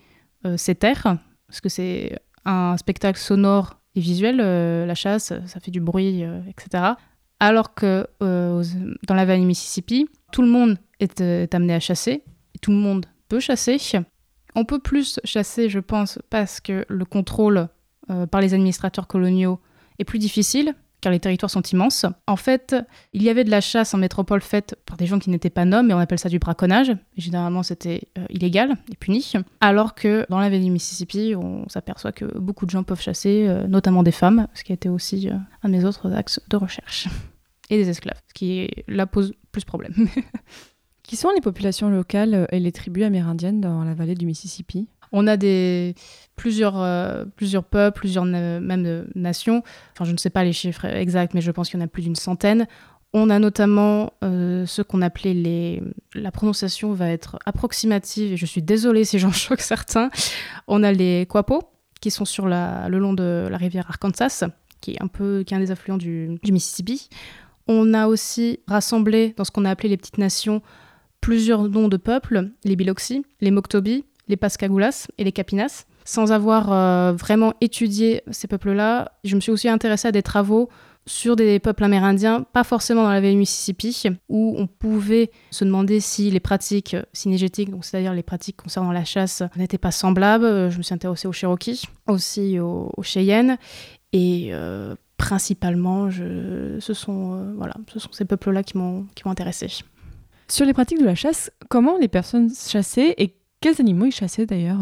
ses 0.56 0.76
terres, 0.76 1.16
parce 1.48 1.60
que 1.60 1.68
c'est 1.68 2.16
un 2.44 2.76
spectacle 2.76 3.18
sonore 3.18 3.80
et 3.96 4.00
visuel, 4.00 4.36
la 4.36 4.94
chasse, 4.94 5.32
ça 5.46 5.60
fait 5.60 5.72
du 5.72 5.80
bruit, 5.80 6.22
etc. 6.46 6.92
Alors 7.40 7.74
que 7.74 8.06
dans 8.20 9.14
la 9.14 9.24
vallée 9.24 9.44
Mississippi, 9.44 10.08
tout 10.30 10.42
le 10.42 10.48
monde 10.48 10.78
est, 11.00 11.20
est 11.20 11.52
amené 11.56 11.74
à 11.74 11.80
chasser, 11.80 12.22
tout 12.62 12.70
le 12.70 12.76
monde 12.76 13.06
peut 13.28 13.40
chasser. 13.40 13.78
On 14.54 14.64
peut 14.64 14.78
plus 14.78 15.18
chasser, 15.24 15.68
je 15.68 15.80
pense, 15.80 16.20
parce 16.30 16.60
que 16.60 16.84
le 16.88 17.04
contrôle 17.04 17.68
euh, 18.10 18.26
par 18.26 18.40
les 18.40 18.54
administrateurs 18.54 19.06
coloniaux 19.06 19.58
est 19.98 20.04
plus 20.04 20.18
difficile, 20.18 20.74
car 21.00 21.12
les 21.12 21.20
territoires 21.20 21.50
sont 21.50 21.62
immenses. 21.62 22.06
En 22.26 22.36
fait, 22.36 22.74
il 23.12 23.22
y 23.22 23.28
avait 23.28 23.44
de 23.44 23.50
la 23.50 23.60
chasse 23.60 23.94
en 23.94 23.98
métropole 23.98 24.40
faite 24.40 24.76
par 24.86 24.96
des 24.96 25.06
gens 25.06 25.18
qui 25.18 25.30
n'étaient 25.30 25.50
pas 25.50 25.64
noms, 25.64 25.88
et 25.88 25.94
on 25.94 25.98
appelle 25.98 26.18
ça 26.18 26.28
du 26.28 26.38
braconnage. 26.38 26.92
Généralement, 27.16 27.62
c'était 27.62 28.08
euh, 28.18 28.24
illégal 28.30 28.76
et 28.90 28.96
puni. 28.96 29.32
Alors 29.60 29.94
que 29.94 30.26
dans 30.28 30.38
la 30.38 30.48
vallée 30.48 30.64
du 30.64 30.70
Mississippi, 30.70 31.34
on 31.36 31.68
s'aperçoit 31.68 32.12
que 32.12 32.24
beaucoup 32.38 32.66
de 32.66 32.70
gens 32.70 32.82
peuvent 32.82 33.00
chasser, 33.00 33.46
euh, 33.48 33.66
notamment 33.66 34.02
des 34.02 34.12
femmes, 34.12 34.48
ce 34.54 34.64
qui 34.64 34.72
a 34.72 34.74
été 34.74 34.88
aussi 34.88 35.28
un 35.62 35.68
de 35.68 35.76
mes 35.76 35.84
autres 35.84 36.12
axes 36.12 36.40
de 36.48 36.56
recherche. 36.56 37.08
Et 37.70 37.76
des 37.76 37.88
esclaves, 37.90 38.20
ce 38.28 38.34
qui 38.34 38.68
là 38.88 39.06
pose 39.06 39.34
plus 39.52 39.64
problème. 39.64 39.94
Qui 41.08 41.16
sont 41.16 41.30
les 41.30 41.40
populations 41.40 41.88
locales 41.88 42.46
et 42.52 42.60
les 42.60 42.70
tribus 42.70 43.02
amérindiennes 43.02 43.62
dans 43.62 43.82
la 43.82 43.94
vallée 43.94 44.14
du 44.14 44.26
Mississippi? 44.26 44.88
On 45.12 45.26
a 45.26 45.36
des, 45.36 45.94
plusieurs, 46.38 46.80
euh, 46.80 47.24
peuples, 47.70 47.98
plusieurs 47.98 48.24
même 48.24 48.86
euh, 48.86 49.04
nations. 49.14 49.62
Enfin, 49.92 50.04
je 50.04 50.12
ne 50.12 50.16
sais 50.16 50.30
pas 50.30 50.44
les 50.44 50.54
chiffres 50.54 50.86
exacts, 50.86 51.34
mais 51.34 51.42
je 51.42 51.50
pense 51.50 51.68
qu'il 51.68 51.78
y 51.78 51.82
en 51.82 51.84
a 51.84 51.88
plus 51.88 52.02
d'une 52.02 52.16
centaine. 52.16 52.66
On 53.12 53.30
a 53.30 53.38
notamment 53.38 54.12
euh, 54.22 54.64
ce 54.66 54.82
qu'on 54.82 55.02
appelait 55.02 55.34
les. 55.34 55.82
La 56.14 56.30
prononciation 56.30 56.92
va 56.92 57.10
être 57.10 57.38
approximative, 57.44 58.32
et 58.32 58.36
je 58.36 58.46
suis 58.46 58.62
désolée 58.62 59.04
si 59.04 59.18
j'en 59.18 59.32
choque 59.46 59.60
certains. 59.60 60.10
On 60.66 60.82
a 60.82 60.92
les 60.92 61.26
Quapo, 61.28 61.62
qui 62.00 62.10
sont 62.10 62.24
sur 62.24 62.46
le 62.46 62.98
long 62.98 63.12
de 63.12 63.48
la 63.50 63.56
rivière 63.56 63.86
Arkansas, 63.88 64.44
qui 64.80 64.92
est 64.92 65.02
un 65.02 65.08
peu 65.08 65.42
qui 65.46 65.56
des 65.56 65.70
affluents 65.70 65.98
du, 65.98 66.38
du 66.42 66.52
Mississippi. 66.52 67.08
On 67.66 67.92
a 67.92 68.06
aussi 68.06 68.60
rassemblé 68.66 69.34
dans 69.36 69.44
ce 69.44 69.50
qu'on 69.50 69.64
a 69.64 69.70
appelé 69.70 69.90
les 69.90 69.96
petites 69.98 70.18
nations 70.18 70.62
plusieurs 71.20 71.68
noms 71.68 71.88
de 71.88 71.96
peuples, 71.96 72.50
les 72.64 72.76
Biloxi, 72.76 73.24
les 73.40 73.50
Moktobi, 73.50 74.04
les 74.28 74.36
Pascagoula 74.36 74.90
et 75.18 75.24
les 75.24 75.32
Capinas. 75.32 75.86
Sans 76.04 76.32
avoir 76.32 76.72
euh, 76.72 77.12
vraiment 77.12 77.52
étudié 77.60 78.22
ces 78.30 78.48
peuples-là, 78.48 79.12
je 79.24 79.34
me 79.34 79.40
suis 79.40 79.52
aussi 79.52 79.68
intéressée 79.68 80.08
à 80.08 80.12
des 80.12 80.22
travaux 80.22 80.70
sur 81.08 81.36
des 81.36 81.58
peuples 81.58 81.84
amérindiens, 81.84 82.44
pas 82.52 82.64
forcément 82.64 83.02
dans 83.02 83.10
la 83.10 83.20
vallée 83.20 83.32
du 83.32 83.38
Mississippi, 83.38 84.04
où 84.28 84.54
on 84.58 84.66
pouvait 84.66 85.30
se 85.50 85.64
demander 85.64 86.00
si 86.00 86.30
les 86.30 86.40
pratiques 86.40 86.96
synergétiques, 87.12 87.70
donc 87.70 87.84
c'est-à-dire 87.84 88.12
les 88.12 88.22
pratiques 88.22 88.58
concernant 88.58 88.92
la 88.92 89.04
chasse, 89.04 89.42
n'étaient 89.56 89.78
pas 89.78 89.90
semblables. 89.90 90.70
Je 90.70 90.78
me 90.78 90.82
suis 90.82 90.94
intéressée 90.94 91.26
aux 91.26 91.32
Cherokees, 91.32 91.84
aussi 92.06 92.60
aux, 92.60 92.92
Cheyennes, 93.02 93.56
et 94.12 94.50
euh, 94.52 94.94
principalement, 95.16 96.10
ce, 96.10 96.92
sont, 96.92 97.34
euh, 97.34 97.52
voilà, 97.56 97.74
ce 97.92 97.98
sont 97.98 98.12
ces 98.12 98.24
peuples-là 98.26 98.62
qui 98.62 98.76
m'ont 98.76 99.06
intéressée. 99.24 99.68
Sur 100.50 100.64
les 100.64 100.72
pratiques 100.72 101.00
de 101.00 101.04
la 101.04 101.14
chasse, 101.14 101.50
comment 101.68 101.98
les 101.98 102.08
personnes 102.08 102.50
chassaient 102.54 103.14
et 103.18 103.34
quels 103.60 103.80
animaux 103.80 104.06
ils 104.06 104.12
chassaient 104.12 104.46
d'ailleurs? 104.46 104.78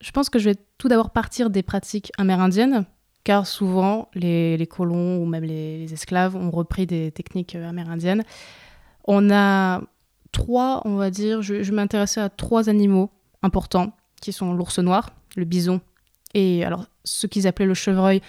Je 0.00 0.10
pense 0.10 0.30
que 0.30 0.38
je 0.38 0.50
vais 0.50 0.56
tout 0.78 0.88
d'abord 0.88 1.10
partir 1.10 1.50
des 1.50 1.62
pratiques 1.62 2.10
amérindiennes, 2.18 2.84
car 3.24 3.46
souvent 3.46 4.08
les, 4.14 4.66
colons 4.68 5.18
ou 5.22 5.26
même 5.26 5.44
les, 5.44 5.92
esclaves 5.92 6.36
ont 6.36 6.50
repris 6.50 6.86
des 6.86 7.12
techniques 7.12 7.54
amérindiennes. 7.54 8.24
On 9.04 9.30
a 9.30 9.80
trois, 10.32 10.82
on 10.84 10.96
va 10.96 11.10
dire, 11.10 11.42
je, 11.42 11.62
je 11.62 11.72
m'intéressais 11.72 12.20
à 12.20 12.28
trois 12.28 12.68
animaux 12.68 13.10
importants, 13.42 13.92
qui 14.20 14.32
sont 14.32 14.54
l'ours 14.54 14.78
noir, 14.78 15.10
le 15.36 15.44
bison, 15.44 15.80
et 16.34 16.64
alors 16.64 16.86
ce 17.04 17.26
qu'ils 17.26 17.46
appelaient 17.46 17.66
le 17.66 17.74
chevreuil, 17.74 18.22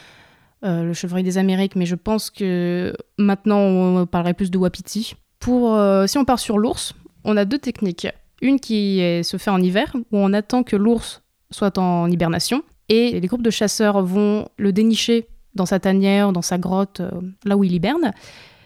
euh, 0.63 0.83
le 0.83 0.93
chevreuil 0.93 1.23
des 1.23 1.37
Amériques, 1.37 1.75
mais 1.75 1.85
je 1.85 1.95
pense 1.95 2.29
que 2.29 2.93
maintenant 3.17 3.59
on 3.59 4.05
parlerait 4.05 4.33
plus 4.33 4.51
de 4.51 4.57
wapiti. 4.57 5.15
Pour, 5.39 5.75
euh, 5.75 6.07
si 6.07 6.17
on 6.17 6.25
part 6.25 6.39
sur 6.39 6.57
l'ours, 6.57 6.93
on 7.23 7.37
a 7.37 7.45
deux 7.45 7.59
techniques 7.59 8.07
Une 8.43 8.59
qui 8.59 8.99
est- 8.99 9.23
se 9.23 9.37
fait 9.37 9.49
en 9.49 9.61
hiver, 9.61 9.95
où 10.11 10.17
on 10.17 10.33
attend 10.33 10.63
que 10.63 10.75
l'ours 10.75 11.23
soit 11.49 11.77
en 11.77 12.11
hibernation, 12.11 12.61
et 12.89 13.19
les 13.19 13.27
groupes 13.27 13.41
de 13.41 13.49
chasseurs 13.49 14.03
vont 14.03 14.49
le 14.57 14.73
dénicher 14.73 15.27
dans 15.55 15.65
sa 15.65 15.79
tanière, 15.79 16.33
dans 16.33 16.41
sa 16.41 16.57
grotte, 16.57 16.99
euh, 16.99 17.09
là 17.45 17.55
où 17.55 17.63
il 17.63 17.71
hiberne. 17.71 18.11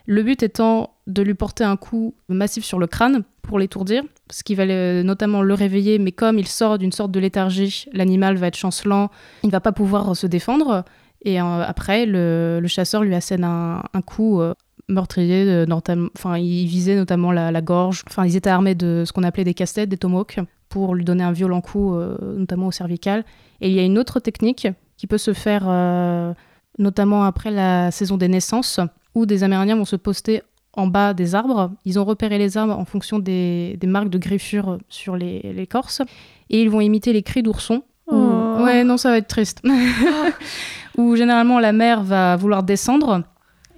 Le 0.07 0.24
but 0.24 0.41
étant 0.41 0.96
de 1.05 1.22
lui 1.22 1.36
porter 1.36 1.63
un 1.63 1.75
coup 1.75 2.15
massif 2.27 2.65
sur 2.65 2.79
le 2.79 2.88
crâne 2.88 3.24
pour 3.43 3.60
l'étourdir, 3.60 4.03
ce 4.31 4.43
qui 4.43 4.55
va 4.55 4.65
notamment 5.03 5.43
le 5.43 5.53
réveiller, 5.53 6.00
mais 6.00 6.12
comme 6.12 6.39
il 6.39 6.48
sort 6.48 6.79
d'une 6.79 6.91
sorte 6.91 7.12
de 7.12 7.19
léthargie, 7.19 7.86
l'animal 7.93 8.38
va 8.38 8.48
être 8.48 8.57
chancelant, 8.57 9.12
il 9.43 9.48
ne 9.48 9.51
va 9.51 9.60
pas 9.60 9.74
pouvoir 9.74 10.15
se 10.15 10.25
défendre, 10.25 10.86
et 11.24 11.39
euh, 11.39 11.63
après, 11.63 12.05
le, 12.07 12.63
chasseur 12.67 13.03
lui 13.03 13.13
assène 13.13 13.43
un 13.43 14.01
coup 14.05 14.41
euh, 14.89 14.94
meurtrier, 14.94 15.46
de- 15.46 15.65
notam- 15.70 16.10
enfin, 16.15 16.38
il 16.38 16.65
visait 16.67 16.96
notamment 16.96 17.32
la, 17.32 17.51
la 17.51 17.62
gorge, 17.62 18.03
enfin, 18.10 18.25
ils 18.25 18.36
étaient 18.36 18.50
armés 18.50 18.75
de 18.75 19.03
ce 19.06 19.13
qu'on 19.13 19.24
appelait 19.24 19.44
des 19.44 19.53
casse-têtes, 19.53 19.89
des 19.89 19.98
tomahawks, 19.98 20.39
pour 20.70 20.96
lui 20.96 21.06
donner 21.06 21.24
un 21.24 21.32
violent 21.32 21.62
coup, 21.62 21.96
euh, 21.96 22.17
notamment 22.38 22.67
au 22.67 22.72
cervical. 22.72 23.24
Et 23.62 23.70
il 23.70 23.75
y 23.75 23.79
a 23.79 23.84
une 23.84 23.98
autre 23.98 24.20
technique 24.20 24.67
qui 24.98 25.08
peut 25.08 25.17
se 25.17 25.34
faire 25.34 25.63
euh, 25.67 26.34
notamment 26.77 27.24
après 27.24 27.51
la 27.51 27.91
saison 27.91 28.17
des 28.17 28.27
naissances, 28.27 28.79
où 29.15 29.25
des 29.25 29.44
Amérindiens 29.44 29.75
vont 29.77 29.86
se 29.86 29.96
poster 29.96 30.41
en 30.74 30.86
bas 30.88 31.13
des 31.13 31.34
arbres. 31.36 31.72
Ils 31.86 31.98
ont 32.00 32.06
repéré 32.06 32.38
les 32.38 32.56
arbres 32.58 32.77
en 32.77 32.86
fonction 32.86 33.17
des, 33.20 33.77
des 33.79 33.88
marques 33.88 34.10
de 34.10 34.17
griffures 34.20 34.77
sur 34.89 35.15
les- 35.15 35.53
l'écorce, 35.53 36.01
et 36.50 36.62
ils 36.62 36.70
vont 36.70 36.82
imiter 36.82 37.13
les 37.13 37.24
cris 37.24 37.41
d'ourson. 37.44 37.82
Oh. 38.12 38.58
Ouais, 38.62 38.84
non, 38.84 38.98
ça 38.98 39.10
va 39.10 39.17
être 39.17 39.27
triste. 39.27 39.62
Où 40.98 41.15
généralement 41.15 41.60
la 41.60 41.74
mère 41.74 42.03
va 42.03 42.36
vouloir 42.36 42.63
descendre. 42.63 43.24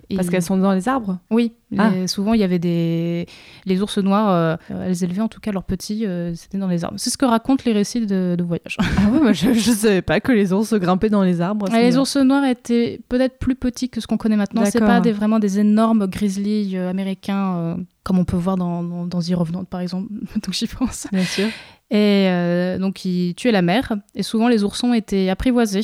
Et- 0.09 0.15
Parce 0.15 0.29
qu'elles 0.29 0.41
sont 0.41 0.57
dans 0.57 0.71
les 0.73 0.87
arbres 0.87 1.19
oui, 1.29 1.53
Ah. 1.77 1.91
les- 1.91 2.07
souvent 2.07 2.33
il 2.33 2.39
y 2.39 2.43
avait 2.43 2.57
des 2.59 3.27
les 3.65 3.81
ours 3.81 3.97
noirs, 3.99 4.29
euh, 4.31 4.55
elles 4.85 5.03
élevaient 5.03 5.21
en 5.21 5.27
tout 5.27 5.39
cas 5.39 5.51
leurs 5.51 5.63
petits, 5.63 6.05
euh, 6.05 6.33
c'était 6.35 6.57
dans 6.57 6.67
les 6.67 6.83
arbres. 6.83 6.95
C'est 6.97 7.09
ce 7.11 7.17
que 7.17 7.25
racontent 7.25 7.63
les 7.65 7.73
récits 7.73 8.05
de, 8.05 8.35
de 8.37 8.43
voyage. 8.43 8.77
Ah 8.97 9.09
ouais, 9.11 9.19
moi 9.19 9.33
je, 9.33 9.53
je 9.53 9.71
savais 9.71 10.01
pas 10.01 10.19
que 10.19 10.31
les 10.31 10.51
ours 10.51 10.73
grimpaient 10.73 11.09
dans 11.11 11.23
les 11.23 11.41
arbres. 11.41 11.67
Les 11.71 11.97
ours 11.97 12.15
noirs 12.17 12.45
étaient 12.45 12.99
peut-être 13.09 13.37
plus 13.37 13.55
petits 13.55 13.89
que 13.89 14.01
ce 14.01 14.07
qu'on 14.07 14.17
connaît 14.17 14.35
maintenant. 14.37 14.63
C'est 14.65 14.79
pas 14.79 14.99
des, 14.99 15.11
vraiment 15.11 15.39
des 15.39 15.59
énormes 15.59 16.07
grizzlies 16.07 16.75
euh, 16.75 16.89
américains 16.89 17.55
euh, 17.57 17.75
comme 18.03 18.17
on 18.17 18.25
peut 18.25 18.37
voir 18.37 18.57
dans, 18.57 18.81
dans, 18.83 19.05
dans 19.05 19.19
The 19.21 19.33
Revenant 19.35 19.63
par 19.63 19.81
exemple. 19.81 20.07
donc 20.43 20.53
j'y 20.53 20.65
pense. 20.67 21.07
Bien 21.11 21.23
sûr. 21.23 21.47
Et 21.91 22.77
donc 22.79 23.03
ils 23.05 23.33
tuaient 23.35 23.51
la 23.51 23.61
mère. 23.61 23.93
Et 24.15 24.23
souvent 24.23 24.47
les 24.47 24.63
oursons 24.63 24.93
étaient 24.93 25.29
apprivoisés 25.29 25.81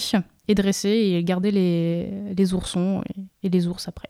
et 0.48 0.54
dressés 0.56 0.90
et 0.90 1.18
ils 1.20 1.26
gardaient 1.26 1.52
les, 1.52 2.10
les 2.38 2.54
oursons 2.54 3.02
et, 3.42 3.48
et 3.48 3.50
les 3.50 3.68
ours 3.68 3.88
après. 3.88 4.10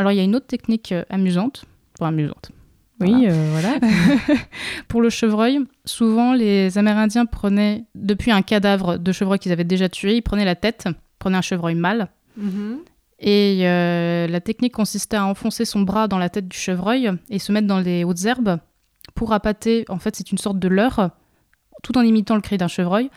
Alors 0.00 0.12
il 0.12 0.16
y 0.16 0.20
a 0.20 0.24
une 0.24 0.34
autre 0.34 0.46
technique 0.46 0.92
euh, 0.92 1.04
amusante, 1.10 1.66
pas 1.98 2.08
amusante. 2.08 2.52
Oui, 3.00 3.26
euh, 3.28 3.50
voilà. 3.52 3.78
Pour 4.88 5.02
le 5.02 5.10
chevreuil, 5.10 5.60
souvent 5.84 6.32
les 6.32 6.78
Amérindiens 6.78 7.26
prenaient, 7.26 7.84
depuis 7.94 8.30
un 8.30 8.40
cadavre 8.40 8.96
de 8.96 9.12
chevreuil 9.12 9.38
qu'ils 9.38 9.52
avaient 9.52 9.62
déjà 9.62 9.90
tué, 9.90 10.16
ils 10.16 10.22
prenaient 10.22 10.46
la 10.46 10.54
tête, 10.54 10.88
prenaient 11.18 11.36
un 11.36 11.42
chevreuil 11.42 11.74
mâle, 11.74 12.08
et 13.18 13.58
euh, 13.68 14.26
la 14.26 14.40
technique 14.40 14.72
consistait 14.72 15.18
à 15.18 15.26
enfoncer 15.26 15.66
son 15.66 15.82
bras 15.82 16.08
dans 16.08 16.16
la 16.16 16.30
tête 16.30 16.48
du 16.48 16.56
chevreuil 16.56 17.10
et 17.28 17.38
se 17.38 17.52
mettre 17.52 17.66
dans 17.66 17.80
les 17.80 18.02
hautes 18.02 18.24
herbes 18.24 18.58
pour 19.14 19.34
appâter, 19.34 19.84
en 19.90 19.98
fait 19.98 20.16
c'est 20.16 20.32
une 20.32 20.38
sorte 20.38 20.58
de 20.58 20.68
leurre, 20.68 21.10
tout 21.82 21.98
en 21.98 22.02
imitant 22.02 22.36
le 22.36 22.40
cri 22.40 22.56
d'un 22.56 22.68
chevreuil, 22.68 23.10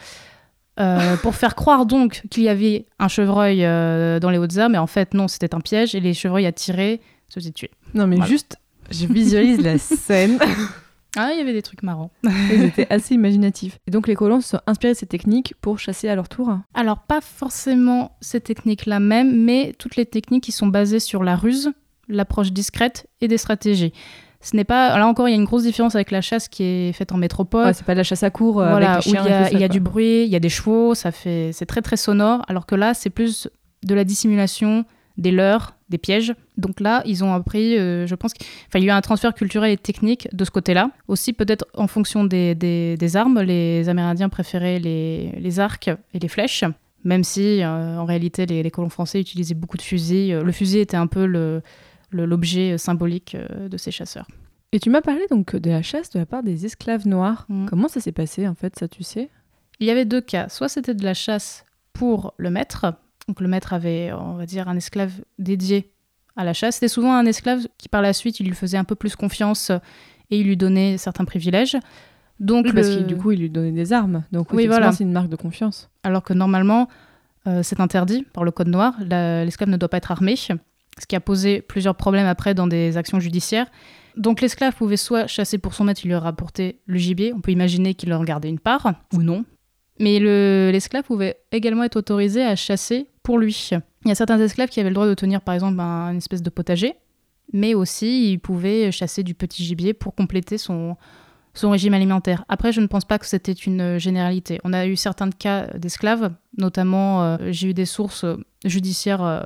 euh, 0.79 1.15
pour 1.17 1.35
faire 1.35 1.55
croire 1.55 1.85
donc 1.85 2.23
qu'il 2.29 2.43
y 2.43 2.49
avait 2.49 2.85
un 2.99 3.07
chevreuil 3.07 3.63
euh, 3.63 4.19
dans 4.19 4.29
les 4.29 4.37
hautes 4.37 4.55
herbes, 4.57 4.71
mais 4.71 4.77
en 4.77 4.87
fait 4.87 5.13
non, 5.13 5.27
c'était 5.27 5.53
un 5.55 5.59
piège, 5.61 5.93
et 5.95 5.99
les 5.99 6.13
chevreuils 6.13 6.45
attirés 6.45 7.01
se 7.29 7.35
faisaient 7.39 7.51
tuer. 7.51 7.71
Non, 7.93 8.07
mais 8.07 8.15
Voilà. 8.17 8.29
juste, 8.31 8.57
je 8.91 9.05
visualise 9.05 9.61
la 9.61 9.77
scène. 9.77 10.39
Ah, 11.15 11.29
il 11.31 11.37
y 11.37 11.41
avait 11.41 11.53
des 11.53 11.61
trucs 11.61 11.83
marrants. 11.83 12.09
Ils 12.51 12.63
étaient 12.63 12.91
assez 12.91 13.13
imaginatifs. 13.13 13.77
Et 13.85 13.91
donc 13.91 14.07
les 14.07 14.15
colons 14.15 14.41
se 14.41 14.49
sont 14.49 14.59
inspirés 14.65 14.93
de 14.93 14.97
ces 14.97 15.05
techniques 15.05 15.53
pour 15.61 15.77
chasser 15.77 16.09
à 16.09 16.15
leur 16.15 16.27
tour. 16.27 16.57
Alors, 16.73 17.03
pas 17.03 17.21
forcément 17.21 18.17
ces 18.19 18.41
techniques-là 18.41 18.99
même, 18.99 19.43
mais 19.43 19.75
toutes 19.77 19.95
les 19.95 20.07
techniques 20.07 20.43
qui 20.45 20.51
sont 20.51 20.65
basées 20.65 20.99
sur 20.99 21.23
la 21.23 21.35
ruse, 21.35 21.71
l'approche 22.07 22.51
discrète 22.51 23.05
et 23.21 23.27
des 23.27 23.37
stratégies. 23.37 23.93
Ce 24.43 24.55
n'est 24.55 24.63
pas. 24.65 24.97
Là 24.99 25.07
encore, 25.07 25.27
il 25.27 25.31
y 25.31 25.33
a 25.35 25.37
une 25.37 25.45
grosse 25.45 25.63
différence 25.63 25.95
avec 25.95 26.11
la 26.11 26.21
chasse 26.21 26.47
qui 26.49 26.63
est 26.63 26.91
faite 26.93 27.11
en 27.11 27.17
métropole. 27.17 27.65
Ouais, 27.67 27.73
c'est 27.73 27.85
pas 27.85 27.93
de 27.93 27.99
la 27.99 28.03
chasse 28.03 28.23
à 28.23 28.29
court 28.29 28.61
euh, 28.61 28.69
voilà, 28.69 28.93
avec 28.95 29.05
les 29.05 29.11
où 29.11 29.15
il 29.15 29.17
y 29.17 29.33
a, 29.33 29.45
ça, 29.49 29.51
y 29.57 29.69
du 29.69 29.79
bruit, 29.79 30.23
il 30.25 30.29
y 30.29 30.35
a 30.35 30.39
des 30.39 30.49
chevaux, 30.49 30.93
ça 30.95 31.11
fait, 31.11 31.51
c'est 31.53 31.65
très 31.65 31.81
très 31.81 31.95
sonore. 31.97 32.43
Alors 32.49 32.65
que 32.65 32.75
là, 32.75 32.93
c'est 32.93 33.09
plus 33.09 33.47
de 33.83 33.95
la 33.95 34.03
dissimulation, 34.03 34.85
des 35.17 35.31
leurres, 35.31 35.75
des 35.89 35.97
pièges. 35.97 36.33
Donc 36.57 36.79
là, 36.79 37.01
ils 37.05 37.23
ont 37.23 37.33
appris, 37.33 37.77
euh, 37.77 38.05
je 38.07 38.15
pense, 38.15 38.33
qu'il 38.33 38.45
enfin, 38.67 38.79
il 38.79 38.83
y 38.85 38.89
a 38.89 38.93
eu 38.93 38.97
un 38.97 39.01
transfert 39.01 39.33
culturel 39.33 39.71
et 39.71 39.77
technique 39.77 40.27
de 40.33 40.43
ce 40.45 40.51
côté-là. 40.51 40.89
Aussi, 41.07 41.33
peut-être 41.33 41.65
en 41.75 41.87
fonction 41.87 42.23
des, 42.25 42.53
des- 42.55 42.97
des 42.97 43.15
armes, 43.17 43.39
les 43.41 43.87
Amérindiens 43.89 44.29
préféraient 44.29 44.79
les, 44.79 45.31
les 45.39 45.59
arcs 45.59 45.89
et 46.13 46.19
les 46.19 46.27
flèches. 46.27 46.63
Même 47.05 47.23
si, 47.23 47.61
euh, 47.61 47.97
en 47.97 48.05
réalité, 48.05 48.45
les, 48.45 48.63
les 48.63 48.71
colons 48.71 48.89
français 48.89 49.19
utilisaient 49.19 49.55
beaucoup 49.55 49.77
de 49.77 49.81
fusils. 49.81 50.33
Le 50.35 50.51
fusil 50.51 50.79
était 50.79 50.97
un 50.97 51.07
peu 51.07 51.25
le- 51.25 51.61
l'objet 52.21 52.77
symbolique 52.77 53.35
euh, 53.35 53.67
de 53.69 53.77
ces 53.77 53.91
chasseurs. 53.91 54.27
Et 54.71 54.79
tu 54.79 54.89
m'as 54.89 55.01
parlé 55.01 55.21
donc 55.29 55.55
de 55.55 55.69
la 55.69 55.81
chasse 55.81 56.09
de 56.11 56.19
la 56.19 56.25
part 56.25 56.41
des 56.43 56.65
esclaves 56.65 57.07
noirs. 57.07 57.45
Mm. 57.49 57.65
Comment 57.67 57.87
ça 57.87 57.99
s'est 57.99 58.11
passé 58.11 58.47
en 58.47 58.55
fait, 58.55 58.77
ça 58.77 58.87
tu 58.87 59.03
sais? 59.03 59.29
Il 59.79 59.87
y 59.87 59.91
avait 59.91 60.05
deux 60.05 60.21
cas. 60.21 60.49
Soit 60.49 60.69
c'était 60.69 60.93
de 60.95 61.03
la 61.03 61.13
chasse 61.13 61.65
pour 61.93 62.33
le 62.37 62.49
maître. 62.49 62.93
Donc 63.27 63.39
le 63.39 63.47
maître 63.47 63.73
avait, 63.73 64.11
on 64.13 64.33
va 64.33 64.45
dire, 64.45 64.67
un 64.67 64.75
esclave 64.75 65.11
dédié 65.39 65.91
à 66.35 66.43
la 66.43 66.53
chasse. 66.53 66.75
C'était 66.75 66.87
souvent 66.87 67.13
un 67.15 67.25
esclave 67.25 67.67
qui, 67.77 67.87
par 67.89 68.01
la 68.01 68.13
suite, 68.13 68.39
il 68.39 68.47
lui 68.47 68.55
faisait 68.55 68.77
un 68.77 68.83
peu 68.83 68.95
plus 68.95 69.15
confiance 69.15 69.71
et 70.31 70.39
il 70.39 70.45
lui 70.47 70.57
donnait 70.57 70.97
certains 70.97 71.25
privilèges. 71.25 71.77
Donc, 72.39 72.65
Oui, 72.65 72.73
parce 72.73 72.89
le- 72.89 72.97
que 72.97 73.01
du 73.03 73.15
coup, 73.15 73.31
il 73.31 73.39
lui 73.39 73.49
donnait 73.49 73.71
des 73.71 73.93
armes. 73.93 74.23
Donc 74.31 74.51
Oui, 74.53 74.65
voilà. 74.67 74.91
c'est 74.91 75.03
une 75.03 75.11
marque 75.11 75.29
de 75.29 75.35
confiance. 75.35 75.89
alors 76.03 76.23
que 76.23 76.33
normalement, 76.33 76.87
euh, 77.47 77.61
c'est 77.61 77.79
interdit 77.79 78.25
par 78.33 78.43
le 78.43 78.51
code 78.51 78.67
noir. 78.69 78.95
La- 79.07 79.45
L'esclave 79.45 79.69
ne 79.69 79.77
doit 79.77 79.89
pas 79.89 79.97
être 79.97 80.11
armé, 80.11 80.35
ce 81.03 81.07
qui 81.07 81.15
a 81.15 81.19
posé 81.19 81.61
plusieurs 81.61 81.95
problèmes 81.95 82.25
après 82.27 82.53
dans 82.53 82.65
des 82.67 82.95
actions 82.97 83.19
judiciaires. 83.19 83.67
Donc 84.15 84.39
l'esclave 84.41 84.73
pouvait 84.73 84.97
soit 84.97 85.27
chasser 85.27 85.57
pour 85.57 85.73
son 85.73 85.83
maître, 85.83 86.01
il 86.05 86.07
lui 86.07 86.15
rapportait 86.15 86.79
le 86.85 86.97
gibier, 86.97 87.33
on 87.33 87.41
peut 87.41 87.51
imaginer 87.51 87.93
qu'il 87.93 88.13
en 88.13 88.23
gardait 88.23 88.49
une 88.49 88.59
part, 88.59 88.93
ou 89.13 89.21
non. 89.21 89.43
Mais 89.99 90.19
le- 90.19 90.69
l'esclave 90.71 91.03
pouvait 91.03 91.37
également 91.51 91.83
être 91.83 91.97
autorisé 91.97 92.41
à 92.43 92.55
chasser 92.55 93.07
pour 93.21 93.37
lui. 93.37 93.69
Il 94.05 94.09
y 94.09 94.11
a 94.11 94.15
certains 94.15 94.39
esclaves 94.39 94.69
qui 94.69 94.79
avaient 94.79 94.89
le 94.89 94.95
droit 94.95 95.07
de 95.07 95.13
tenir 95.13 95.41
par 95.41 95.53
exemple 95.55 95.79
un- 95.79 96.11
une 96.11 96.17
espèce 96.17 96.41
de 96.41 96.49
potager, 96.49 96.93
mais 97.51 97.73
aussi 97.73 98.31
il 98.31 98.39
pouvait 98.39 98.91
chasser 98.91 99.23
du 99.23 99.33
petit 99.33 99.63
gibier 99.63 99.93
pour 99.93 100.15
compléter 100.15 100.57
son, 100.57 100.95
son 101.53 101.69
régime 101.71 101.93
alimentaire. 101.93 102.45
Après, 102.49 102.71
je 102.71 102.81
ne 102.81 102.87
pense 102.87 103.05
pas 103.05 103.19
que 103.19 103.25
c'était 103.25 103.51
une 103.51 103.97
généralité. 103.99 104.59
On 104.63 104.73
a 104.73 104.85
eu 104.87 104.95
certains 104.95 105.29
cas 105.31 105.67
d'esclaves, 105.77 106.31
notamment 106.57 107.23
euh, 107.23 107.37
j'ai 107.51 107.69
eu 107.69 107.73
des 107.73 107.85
sources 107.85 108.23
euh, 108.23 108.37
judiciaires 108.65 109.23
euh, 109.23 109.41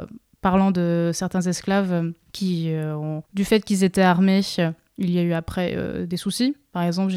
parlant 0.49 0.71
de 0.71 1.11
certains 1.13 1.41
esclaves 1.41 1.91
euh, 1.91 2.11
qui, 2.31 2.71
euh, 2.71 2.95
ont- 2.95 3.23
du 3.33 3.43
fait 3.43 3.59
qu'ils 3.65 3.83
étaient 3.83 4.01
armés, 4.01 4.39
euh, 4.59 4.71
il 4.97 5.11
y 5.11 5.19
a 5.19 5.23
eu 5.23 5.33
après 5.33 5.75
des 6.07 6.15
soucis. 6.17 6.55
Par 6.71 6.83
exemple, 6.83 7.11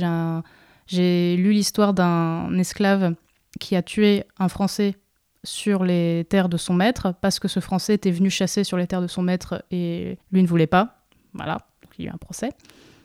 j'ai 0.87 1.37
lu 1.37 1.53
l'histoire 1.53 1.95
d'un 1.95 2.53
esclave 2.59 3.15
qui 3.61 3.77
a 3.77 3.83
tué 3.83 4.25
un 4.39 4.49
Français 4.49 4.97
sur 5.45 5.85
les 5.85 6.27
terres 6.29 6.49
de 6.49 6.57
son 6.57 6.75
maître 6.75 7.15
parce 7.23 7.39
que 7.39 7.49
ce 7.49 7.61
Français 7.61 7.95
était 7.95 8.11
venu 8.11 8.29
chasser 8.31 8.65
sur 8.65 8.77
les 8.77 8.87
terres 8.87 9.01
de 9.01 9.07
son 9.07 9.23
maître 9.23 9.65
et 9.71 10.19
lui 10.33 10.43
ne 10.43 10.49
voulait 10.49 10.67
pas. 10.67 10.99
Voilà, 11.33 11.59
il 11.99 12.05
y 12.05 12.09
a 12.09 12.11
eu 12.11 12.15
un 12.15 12.19
procès. 12.19 12.51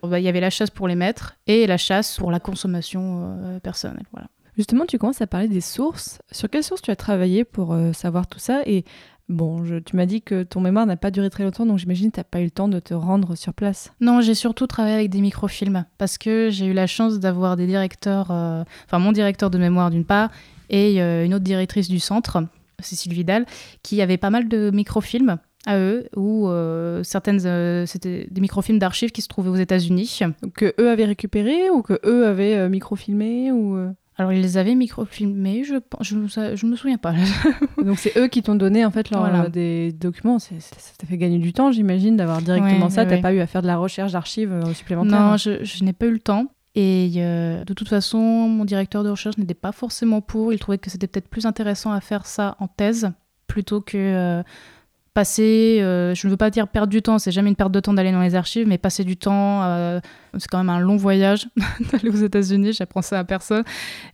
Bah, 0.03 0.19
Il 0.19 0.23
y 0.25 0.27
avait 0.27 0.41
la 0.41 0.49
chasse 0.49 0.69
pour 0.71 0.87
les 0.87 0.95
maîtres 0.95 1.35
et 1.47 1.67
la 1.67 1.77
chasse 1.77 2.17
pour 2.17 2.31
la 2.31 2.39
consommation 2.41 3.59
personnelle. 3.63 4.03
Voilà. 4.11 4.27
Justement, 4.57 4.85
tu 4.85 4.97
commences 4.97 5.21
à 5.21 5.27
parler 5.27 5.47
des 5.47 5.61
sources. 5.61 6.19
Sur 6.31 6.49
quelles 6.49 6.63
sources 6.63 6.81
tu 6.81 6.91
as 6.91 6.95
travaillé 6.95 7.43
pour 7.45 7.75
savoir 7.93 8.27
tout 8.27 8.39
ça 8.39 8.61
Et 8.65 8.83
bon, 9.29 9.63
je- 9.63 9.75
tu 9.77 9.95
m'as 9.95 10.05
dit 10.05 10.21
que 10.21 10.43
ton 10.43 10.59
mémoire 10.61 10.85
n'a 10.85 10.97
pas 10.97 11.11
duré 11.11 11.29
très 11.29 11.43
longtemps, 11.43 11.65
donc 11.65 11.77
j'imagine 11.77 12.09
que 12.11 12.15
tu 12.15 12.19
n'as 12.19 12.23
pas 12.25 12.41
eu 12.41 12.45
le 12.45 12.51
temps 12.51 12.67
de 12.67 12.79
te 12.79 12.93
rendre 12.93 13.35
sur 13.35 13.53
place. 13.53 13.91
Non, 14.01 14.21
j'ai 14.21 14.33
surtout 14.35 14.67
travaillé 14.67 14.95
avec 14.95 15.09
des 15.09 15.21
microfilms 15.21 15.85
parce 15.97 16.17
que 16.17 16.49
j'ai 16.51 16.65
eu 16.67 16.73
la 16.73 16.87
chance 16.87 17.19
d'avoir 17.19 17.55
des 17.55 17.67
directeurs, 17.67 18.31
euh, 18.31 18.63
enfin 18.85 18.99
mon 18.99 19.11
directeur 19.11 19.49
de 19.49 19.57
mémoire 19.57 19.89
d'une 19.91 20.05
part 20.05 20.29
et 20.69 21.01
euh, 21.01 21.25
une 21.25 21.33
autre 21.33 21.43
directrice 21.43 21.87
du 21.87 21.99
centre, 21.99 22.43
Cécile 22.79 23.13
Vidal, 23.13 23.45
qui 23.83 24.01
avait 24.01 24.17
pas 24.17 24.29
mal 24.29 24.47
de 24.47 24.69
microfilms 24.71 25.37
à 25.67 25.79
eux, 25.79 26.07
ou 26.15 26.47
euh, 26.47 27.01
certaines, 27.01 27.39
euh, 27.45 27.87
c'était 27.87 28.27
des 28.29 28.41
microfilms 28.41 28.77
d'archives 28.77 29.11
qui 29.11 29.23
se 29.23 29.27
trouvaient 29.27 29.49
aux 29.49 29.55
États-Unis. 29.55 30.19
Que 30.53 30.75
eux 30.79 30.91
avaient 30.91 31.05
récupéré 31.05 31.71
ou 31.71 31.81
que 31.81 31.99
eux 32.05 32.27
avaient 32.27 32.55
euh, 32.55 32.69
microfilmé 32.69 33.51
ou 33.51 33.75
euh, 33.75 33.89
Alors 34.17 34.31
ils 34.31 34.41
les 34.41 34.57
avaient 34.57 34.75
microfilmés, 34.75 35.63
je, 35.65 35.75
je, 36.01 36.15
me- 36.15 36.55
je 36.55 36.65
me 36.65 36.75
souviens 36.77 36.97
pas. 36.97 37.13
Donc 37.83 37.99
c'est 37.99 38.17
eux 38.17 38.27
qui 38.27 38.41
t'ont 38.41 38.55
donné 38.55 38.85
en 38.85 38.91
fait 38.91 39.09
leur, 39.09 39.19
Voilà. 39.21 39.49
des 39.49 39.91
documents. 39.91 40.39
Ça 40.39 40.55
t'a 40.97 41.05
fait 41.05 41.17
gagner 41.17 41.37
du 41.37 41.51
temps, 41.51 41.71
j'imagine, 41.71 42.15
d'avoir 42.15 42.41
directement 42.41 42.85
Ouais, 42.85 42.91
ça. 42.91 43.01
ouais, 43.03 43.07
T'as 43.09 43.15
ouais. 43.15 43.21
pas 43.21 43.33
eu 43.33 43.39
à 43.39 43.47
faire 43.47 43.61
de 43.61 43.67
la 43.67 43.77
recherche 43.77 44.13
d'archives 44.13 44.53
euh, 44.53 44.73
supplémentaires. 44.73 45.19
non, 45.19 45.35
je, 45.37 45.63
je 45.63 45.83
n'ai 45.83 45.93
pas 45.93 46.05
eu 46.05 46.11
le 46.11 46.19
temps. 46.19 46.45
Et 46.75 47.11
euh, 47.17 47.63
de 47.65 47.73
toute 47.73 47.87
façon, 47.89 48.17
mon 48.19 48.65
directeur 48.65 49.03
de 49.03 49.09
recherche 49.09 49.37
n'était 49.37 49.53
pas 49.53 49.71
forcément 49.71 50.21
pour. 50.21 50.51
Il 50.53 50.59
trouvait 50.59 50.77
que 50.77 50.89
c'était 50.89 51.07
peut-être 51.07 51.29
plus 51.29 51.45
intéressant 51.45 51.91
à 51.91 52.01
faire 52.01 52.25
ça 52.25 52.55
en 52.59 52.67
thèse 52.67 53.11
plutôt 53.47 53.79
que 53.79 53.97
euh, 53.97 54.43
passer. 55.15 55.79
euh, 55.81 56.13
je 56.13 56.27
ne 56.27 56.31
veux 56.31 56.37
pas 56.37 56.51
dire 56.51 56.67
perdre 56.67 56.89
du 56.91 57.01
temps, 57.01 57.17
c'est 57.17 57.31
jamais 57.31 57.49
une 57.49 57.55
perte 57.55 57.71
de 57.71 57.79
temps 57.79 57.93
d'aller 57.93 58.11
dans 58.11 58.21
les 58.21 58.35
archives, 58.35 58.67
mais 58.67 58.77
passer 58.77 59.03
du 59.03 59.17
temps. 59.17 59.63
euh, 59.63 59.99
c'est 60.37 60.47
quand 60.49 60.57
même 60.59 60.69
un 60.69 60.79
long 60.79 60.97
voyage 60.97 61.47
d'aller 61.91 62.09
aux 62.09 62.23
États-Unis. 62.23 62.73
J'apprends 62.73 63.01
ça 63.01 63.17
à 63.19 63.23
personne, 63.23 63.63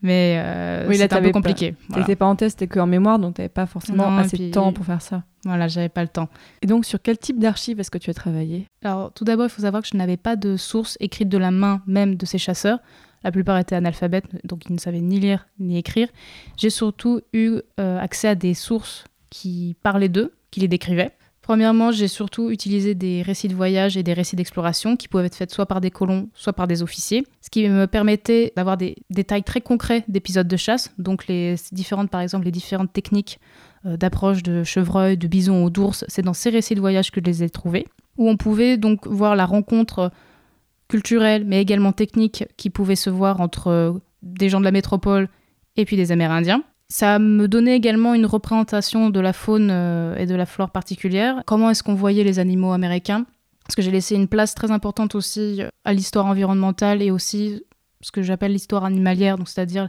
mais 0.02 0.40
euh, 0.42 0.86
Oui, 0.88 0.96
c'est 0.96 1.12
un 1.12 1.18
peu 1.18 1.24
pas- 1.24 1.32
compliqué. 1.32 1.76
Voilà, 1.90 2.06
T'étais 2.06 2.16
pas 2.16 2.28
en 2.28 2.36
thèse, 2.38 2.56
t'étais 2.56 2.74
que 2.74 2.80
en 2.80 2.88
mémoire, 2.88 3.20
donc 3.20 3.34
t'avais 3.36 3.50
pas 3.50 3.66
forcément 3.66 4.10
Non, 4.10 4.18
assez 4.20 4.38
de 4.38 4.52
temps 4.52 4.72
pour 4.72 4.86
faire 4.86 5.02
ça. 5.02 5.24
voilà 5.44 5.68
j'avais 5.68 5.90
pas 5.90 6.04
le 6.04 6.08
temps. 6.08 6.30
Et 6.62 6.68
donc 6.68 6.86
sur 6.86 7.02
quel 7.02 7.18
type 7.18 7.40
d'archives 7.40 7.80
est-ce 7.80 7.92
que 7.92 7.98
tu 7.98 8.10
as 8.10 8.14
travaillé? 8.14 8.68
Alors, 8.84 9.12
tout 9.12 9.24
d'abord, 9.26 9.48
il 9.48 9.50
faut 9.50 9.64
savoir 9.64 9.82
que 9.82 9.90
je 9.92 9.98
n'avais 9.98 10.18
pas 10.18 10.36
de 10.36 10.56
source 10.58 10.98
écrite 11.00 11.28
de 11.30 11.38
la 11.38 11.52
main 11.52 11.82
même 11.88 12.16
de 12.16 12.26
ces 12.26 12.38
chasseurs. 12.38 12.80
La 13.24 13.32
plupart 13.32 13.58
étaient 13.60 13.76
analphabètes, 13.76 14.26
donc 14.46 14.64
ils 14.68 14.74
ne 14.74 14.80
savaient 14.80 15.00
ni 15.02 15.20
lire 15.20 15.48
ni 15.60 15.78
écrire. 15.78 16.08
J'ai 16.58 16.72
surtout 16.72 17.22
eu 17.34 17.58
euh, 17.80 18.00
accès 18.00 18.28
à 18.28 18.34
des 18.36 18.54
sources 18.56 19.04
qui 19.30 19.76
parlaient 19.84 20.10
d'eux, 20.10 20.34
qui 20.52 20.60
les 20.60 20.68
décrivaient. 20.68 21.12
Premièrement, 21.42 21.92
j'ai 21.92 22.08
surtout 22.08 22.52
utilisé 22.52 22.94
des 22.94 23.24
récits 23.24 23.48
de 23.48 23.56
voyage 23.56 23.98
et 23.98 24.04
des 24.04 24.14
récits 24.14 24.36
d'exploration 24.36 24.96
qui 24.96 25.08
pouvaient 25.08 25.26
être 25.26 25.36
faits 25.36 25.52
soit 25.52 25.66
par 25.66 25.82
des 25.82 25.90
colons, 25.90 26.30
soit 26.36 26.54
par 26.54 26.68
des 26.68 26.84
officiers, 26.84 27.26
ce 27.42 27.50
qui 27.50 27.68
me 27.68 27.88
permettait 27.88 28.54
d'avoir 28.56 28.78
des 28.78 28.96
détails 29.10 29.44
très 29.44 29.60
concrets 29.60 30.04
d'épisodes 30.08 30.48
de 30.48 30.58
chasse, 30.58 30.94
donc 31.00 31.26
les 31.28 31.56
différentes, 31.72 32.12
par 32.12 32.22
exemple, 32.22 32.46
les 32.46 32.52
différentes 32.52 32.94
techniques 32.94 33.40
euh, 33.88 33.98
d'approche 33.98 34.44
de 34.44 34.64
chevreuil, 34.64 35.18
de 35.18 35.28
bison 35.28 35.64
ou 35.64 35.72
d'ours, 35.72 36.06
c'est 36.08 36.22
dans 36.22 36.36
ces 36.36 36.52
récits 36.52 36.76
de 36.76 36.80
voyage 36.80 37.10
que 37.10 37.20
je 37.20 37.26
les 37.26 37.44
ai 37.44 37.50
trouvés 37.50 37.88
où 38.18 38.30
on 38.30 38.38
pouvait 38.38 38.78
donc 38.78 39.08
voir 39.08 39.36
la 39.36 39.46
rencontre 39.46 40.12
culturelle, 40.88 41.46
mais 41.46 41.62
également 41.62 41.92
technique, 41.92 42.46
qui 42.58 42.70
pouvait 42.70 42.96
se 42.96 43.10
voir 43.10 43.42
entre 43.42 43.68
euh, 43.68 43.94
des 44.22 44.50
gens 44.50 44.60
de 44.60 44.66
la 44.66 44.72
métropole 44.72 45.30
et 45.78 45.86
puis 45.86 45.96
des 45.96 46.12
Amérindiens. 46.12 46.64
Ça 46.92 47.20
me 47.20 47.48
donnait 47.48 47.78
également 47.78 48.14
une 48.14 48.26
représentation 48.26 49.10
de 49.10 49.20
la 49.22 49.32
faune 49.32 49.70
euh, 49.72 50.18
et 50.18 50.26
de 50.26 50.36
la 50.36 50.46
flore 50.46 50.72
particulière. 50.72 51.42
Comment 51.46 51.70
est-ce 51.70 51.84
qu'on 51.84 51.96
voyait 51.96 52.26
les 52.26 52.38
animaux 52.38 52.74
américains? 52.74 53.26
Parce 53.66 53.76
que 53.78 53.82
j'ai 53.82 53.92
laissé 53.92 54.14
une 54.16 54.28
place 54.28 54.56
très 54.56 54.72
importante 54.72 55.16
aussi 55.16 55.62
euh, 55.62 55.70
à 55.86 55.94
l'histoire 55.94 56.26
environnementale 56.26 57.02
et 57.02 57.10
aussi 57.10 57.64
ce 58.02 58.12
que 58.12 58.22
j'appelle 58.22 58.52
l'histoire 58.52 58.84
animalière, 58.84 59.38
donc 59.38 59.48
c'est-à-dire 59.48 59.88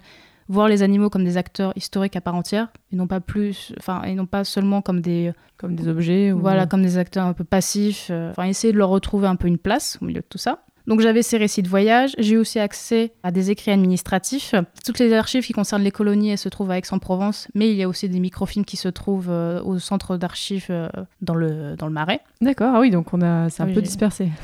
voir 0.49 0.68
les 0.68 0.85
animaux 0.85 1.11
comme 1.11 1.25
des 1.25 1.38
acteurs 1.38 1.73
historiques 1.75 2.14
à 2.14 2.21
part 2.21 2.37
entière 2.37 2.68
et 2.92 2.97
non 2.97 3.09
pas 3.09 3.21
plus, 3.21 3.73
enfin 3.78 4.02
et 4.04 4.14
non 4.14 4.26
pas 4.26 4.44
seulement 4.44 4.80
comme 4.80 5.00
des 5.00 5.32
Comme 5.56 5.75
des 5.75 5.88
objets 5.88 6.30
ou... 6.30 6.38
voilà, 6.38 6.66
comme 6.66 6.82
des 6.82 6.99
acteurs 6.99 7.26
un 7.26 7.32
peu 7.32 7.42
passifs. 7.42 8.09
euh, 8.11 8.30
Enfin, 8.30 8.44
essayer 8.44 8.73
de 8.73 8.78
leur 8.78 8.90
retrouver 8.90 9.26
un 9.26 9.37
peu 9.37 9.49
une 9.49 9.59
place 9.59 9.99
au 10.00 10.04
milieu 10.04 10.21
de 10.21 10.26
tout 10.28 10.38
ça. 10.38 10.62
Donc 10.87 11.01
j'avais 11.01 11.23
ces 11.23 11.37
récits 11.37 11.62
de 11.62 11.69
voyage. 11.69 12.15
J'ai 12.19 12.37
aussi 12.37 12.59
accès 12.59 13.12
à 13.23 13.31
des 13.31 13.51
écrits 13.51 13.71
administratifs. 13.71 14.55
Toutes 14.85 14.99
les 14.99 15.12
archives 15.12 15.45
qui 15.45 15.53
concernent 15.53 15.83
les 15.85 15.91
colonies, 15.91 16.31
elles 16.31 16.39
se 16.39 16.49
trouvent 16.49 16.71
à 16.71 16.79
Aix-en-Provence, 16.79 17.49
mais 17.55 17.71
il 17.71 17.77
y 17.77 17.83
a 17.83 17.89
aussi 17.89 18.09
des 18.09 18.19
microfilms 18.21 18.65
qui 18.65 18.77
se 18.77 18.89
trouvent 18.89 19.31
euh, 19.31 19.62
au 19.62 19.79
centre 19.79 20.17
d'archives 20.17 20.67
euh, 20.71 20.89
dans, 21.21 21.35
le, 21.35 21.77
dans 21.77 21.87
le 21.87 21.93
Marais. 21.93 22.21
D'accord, 22.41 22.73
ah 22.75 22.81
oui, 22.81 22.91
donc 22.91 23.12
on 23.15 23.23
a... 23.23 23.49
c'est 23.51 23.62
un 23.62 23.67
Oui, 23.67 23.75
peu 23.75 23.83
dispersé. 23.83 24.29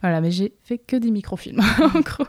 Voilà, 0.00 0.22
mais 0.22 0.30
j'ai 0.30 0.54
fait 0.64 0.78
que 0.78 0.96
des 0.96 1.10
microfilms, 1.10 1.60
en 1.94 2.00
gros. 2.00 2.24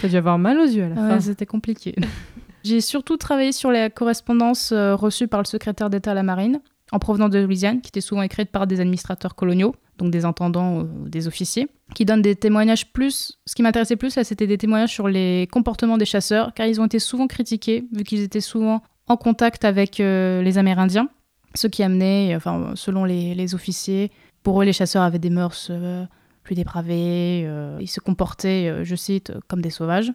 T'as 0.00 0.08
dû 0.08 0.16
avoir 0.16 0.38
mal 0.38 0.58
aux 0.58 0.66
yeux 0.66 0.84
à 0.84 0.88
la 0.90 0.94
Ouais, 0.94 1.08
fin. 1.14 1.20
c'était 1.20 1.46
compliqué. 1.46 1.94
J'ai 2.64 2.80
surtout 2.82 3.16
travaillé 3.16 3.52
sur 3.52 3.70
les 3.70 3.88
correspondances 3.90 4.72
euh, 4.72 4.94
reçues 4.94 5.26
par 5.26 5.40
le 5.40 5.46
secrétaire 5.46 5.88
d'État 5.88 6.10
à 6.10 6.14
la 6.14 6.22
Marine, 6.22 6.60
en 6.92 6.98
provenance 6.98 7.30
de 7.30 7.40
Louisiane, 7.40 7.80
qui 7.80 7.88
étaient 7.88 8.00
souvent 8.00 8.22
écrites 8.22 8.50
par 8.50 8.66
des 8.66 8.80
administrateurs 8.80 9.34
coloniaux, 9.34 9.74
donc 9.98 10.10
des 10.10 10.24
intendants 10.24 10.82
ou 10.82 11.08
des 11.08 11.26
officiers, 11.26 11.68
qui 11.94 12.04
donnent 12.04 12.22
des 12.22 12.36
témoignages 12.36 12.92
plus. 12.92 13.38
Ce 13.46 13.54
qui 13.54 13.62
m'intéressait 13.62 13.96
plus, 13.96 14.18
c'était 14.22 14.46
des 14.46 14.58
témoignages 14.58 14.92
sur 14.92 15.08
les 15.08 15.48
comportements 15.50 15.98
des 15.98 16.04
chasseurs, 16.04 16.54
car 16.54 16.66
ils 16.66 16.80
ont 16.80 16.86
été 16.86 16.98
souvent 16.98 17.26
critiqués, 17.26 17.84
vu 17.92 18.04
qu'ils 18.04 18.22
étaient 18.22 18.40
souvent 18.40 18.82
en 19.08 19.16
contact 19.16 19.64
avec 19.64 20.00
euh, 20.00 20.42
les 20.42 20.58
Amérindiens, 20.58 21.08
ce 21.56 21.66
qui 21.66 21.82
amenait, 21.82 22.34
enfin, 22.36 22.72
selon 22.74 23.04
les, 23.04 23.54
officiers, 23.54 24.12
pour 24.42 24.60
eux, 24.60 24.64
les 24.64 24.72
chasseurs 24.72 25.02
avaient 25.02 25.18
des 25.18 25.30
mœurs 25.30 25.68
euh, 25.70 26.04
plus 26.42 26.54
dépravées, 26.54 27.44
euh, 27.46 27.78
ils 27.80 27.88
se 27.88 28.00
comportaient, 28.00 28.68
euh, 28.68 28.84
je 28.84 28.94
cite, 28.94 29.32
comme 29.48 29.60
des 29.60 29.70
sauvages. 29.70 30.12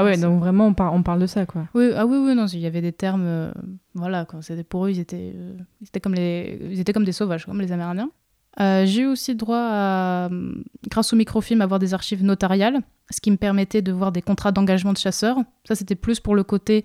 Ah 0.00 0.04
ouais, 0.04 0.16
donc 0.16 0.38
vraiment 0.40 0.66
on, 0.68 0.74
par- 0.74 0.92
on 0.94 1.02
parle 1.02 1.20
de 1.20 1.26
ça 1.26 1.44
quoi. 1.44 1.66
Oui, 1.74 1.90
ah 1.96 2.06
oui, 2.06 2.16
oui, 2.18 2.34
non, 2.34 2.46
il 2.46 2.60
y 2.60 2.66
avait 2.66 2.80
des 2.80 2.92
termes, 2.92 3.24
euh, 3.24 3.50
voilà, 3.94 4.24
quoi. 4.24 4.40
C'était 4.42 4.62
pour 4.62 4.86
eux, 4.86 4.90
ils 4.90 5.00
étaient, 5.00 5.32
euh, 5.34 5.56
ils 5.80 5.88
étaient 5.88 6.00
comme 6.00 6.14
les, 6.14 6.58
ils 6.70 6.78
étaient 6.80 6.92
comme 6.92 7.04
des 7.04 7.12
sauvages, 7.12 7.46
comme 7.46 7.60
les 7.60 7.72
Amérindiens. 7.72 8.10
Euh, 8.60 8.86
j'ai 8.86 9.02
eu 9.02 9.06
aussi 9.06 9.34
droit 9.34 9.58
à, 9.60 10.28
grâce 10.88 11.12
au 11.12 11.16
microfilm, 11.16 11.60
à 11.62 11.66
voir 11.66 11.78
des 11.80 11.94
archives 11.94 12.24
notariales, 12.24 12.80
ce 13.10 13.20
qui 13.20 13.30
me 13.30 13.36
permettait 13.36 13.82
de 13.82 13.92
voir 13.92 14.10
des 14.12 14.22
contrats 14.22 14.52
d'engagement 14.52 14.92
de 14.92 14.98
chasseurs. 14.98 15.36
Ça, 15.66 15.74
c'était 15.74 15.94
plus 15.96 16.20
pour 16.20 16.34
le 16.36 16.44
côté 16.44 16.84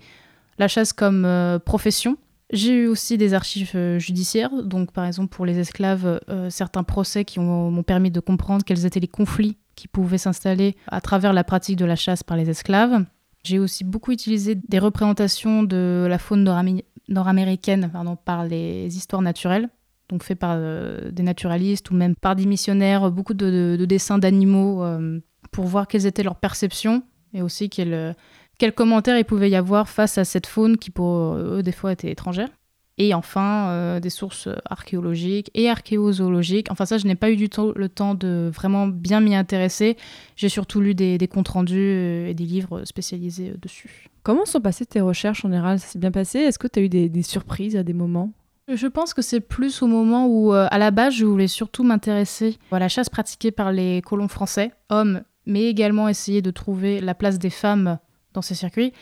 la 0.58 0.68
chasse 0.68 0.92
comme 0.92 1.26
profession. 1.64 2.16
J'ai 2.52 2.74
eu 2.82 2.86
aussi 2.86 3.16
des 3.18 3.32
archives 3.34 3.76
judiciaires, 3.98 4.62
donc 4.62 4.92
par 4.92 5.04
exemple 5.06 5.34
pour 5.34 5.46
les 5.46 5.58
esclaves, 5.58 6.20
certains 6.50 6.84
procès 6.84 7.24
qui 7.24 7.38
ont- 7.40 7.70
m'ont 7.70 7.82
permis 7.82 8.10
de 8.12 8.20
comprendre 8.20 8.64
quels 8.64 8.86
étaient 8.86 9.00
les 9.00 9.08
conflits 9.08 9.56
qui 9.74 9.88
pouvaient 9.88 10.18
s'installer 10.18 10.76
à 10.88 11.00
travers 11.00 11.32
la 11.32 11.44
pratique 11.44 11.76
de 11.76 11.84
la 11.84 11.96
chasse 11.96 12.22
par 12.22 12.36
les 12.36 12.50
esclaves. 12.50 13.04
J'ai 13.44 13.58
aussi 13.58 13.84
beaucoup 13.84 14.12
utilisé 14.12 14.54
des 14.54 14.78
représentations 14.78 15.62
de 15.62 16.06
la 16.08 16.18
faune 16.18 16.44
nord-amé- 16.44 16.84
nord-américaine 17.08 17.90
par 18.24 18.44
les 18.44 18.96
histoires 18.96 19.22
naturelles, 19.22 19.68
donc 20.08 20.22
fait 20.22 20.34
par 20.34 20.54
euh, 20.54 21.10
des 21.10 21.22
naturalistes 21.22 21.90
ou 21.90 21.94
même 21.94 22.14
par 22.16 22.36
des 22.36 22.46
missionnaires, 22.46 23.10
beaucoup 23.10 23.34
de 23.34 23.84
dessins 23.86 24.18
d'animaux 24.18 24.82
euh, 24.82 25.20
pour 25.50 25.66
voir 25.66 25.86
quelles 25.86 26.06
étaient 26.06 26.22
leurs 26.22 26.36
perceptions 26.36 27.02
et 27.34 27.42
aussi 27.42 27.68
quels, 27.68 27.94
euh, 27.94 28.12
quels 28.58 28.72
commentaires 28.72 29.18
il 29.18 29.24
pouvait 29.24 29.50
y 29.50 29.56
avoir 29.56 29.88
face 29.88 30.16
à 30.16 30.24
cette 30.24 30.46
faune 30.46 30.78
qui 30.78 30.90
pour 30.90 31.34
eux 31.34 31.62
des 31.62 31.72
fois 31.72 31.92
était 31.92 32.10
étrangère. 32.10 32.48
Et 32.96 33.12
enfin, 33.12 33.70
euh, 33.70 33.98
des 33.98 34.08
sources 34.08 34.48
archéologiques 34.70 35.50
et 35.54 35.68
archéozoologiques. 35.68 36.70
Enfin 36.70 36.84
ça, 36.86 36.96
je 36.96 37.06
n'ai 37.08 37.16
pas 37.16 37.30
eu 37.30 37.36
du 37.36 37.48
tout 37.48 37.72
le 37.74 37.88
temps 37.88 38.14
de 38.14 38.50
vraiment 38.54 38.86
bien 38.86 39.20
m'y 39.20 39.34
intéresser. 39.34 39.96
J'ai 40.36 40.48
surtout 40.48 40.80
lu 40.80 40.94
des, 40.94 41.18
des 41.18 41.26
comptes 41.26 41.48
rendus 41.48 41.74
euh, 41.76 42.28
et 42.28 42.34
des 42.34 42.44
livres 42.44 42.84
spécialisés 42.84 43.50
euh, 43.50 43.56
dessus. 43.60 44.08
Comment 44.22 44.44
sont 44.44 44.60
passées 44.60 44.86
tes 44.86 45.00
recherches 45.00 45.44
en 45.44 45.48
général? 45.48 45.80
Ça 45.80 45.88
s'est 45.88 45.98
bien 45.98 46.12
passé? 46.12 46.38
Est-ce 46.38 46.58
que 46.58 46.68
tu 46.68 46.78
as 46.78 46.82
eu 46.82 46.88
des, 46.88 47.08
des 47.08 47.22
surprises 47.22 47.74
à 47.76 47.82
des 47.82 47.94
moments? 47.94 48.30
Je 48.72 48.86
pense 48.86 49.12
que 49.12 49.22
c'est 49.22 49.40
plus 49.40 49.82
au 49.82 49.88
moment 49.88 50.28
où, 50.28 50.54
euh, 50.54 50.68
à 50.70 50.78
la 50.78 50.90
base, 50.90 51.14
je 51.14 51.26
voulais 51.26 51.48
surtout 51.48 51.82
m'intéresser 51.82 52.56
à 52.70 52.78
la 52.78 52.88
chasse 52.88 53.10
pratiquée 53.10 53.50
par 53.50 53.72
les 53.72 54.02
colons 54.02 54.28
français, 54.28 54.70
hommes, 54.88 55.22
mais 55.46 55.64
également 55.64 56.08
essayer 56.08 56.42
de 56.42 56.50
trouver 56.50 57.00
la 57.00 57.14
place 57.14 57.38
des 57.38 57.50
femmes 57.50 57.98
dans 58.32 58.40
ces 58.40 58.54
circuits. 58.54 58.92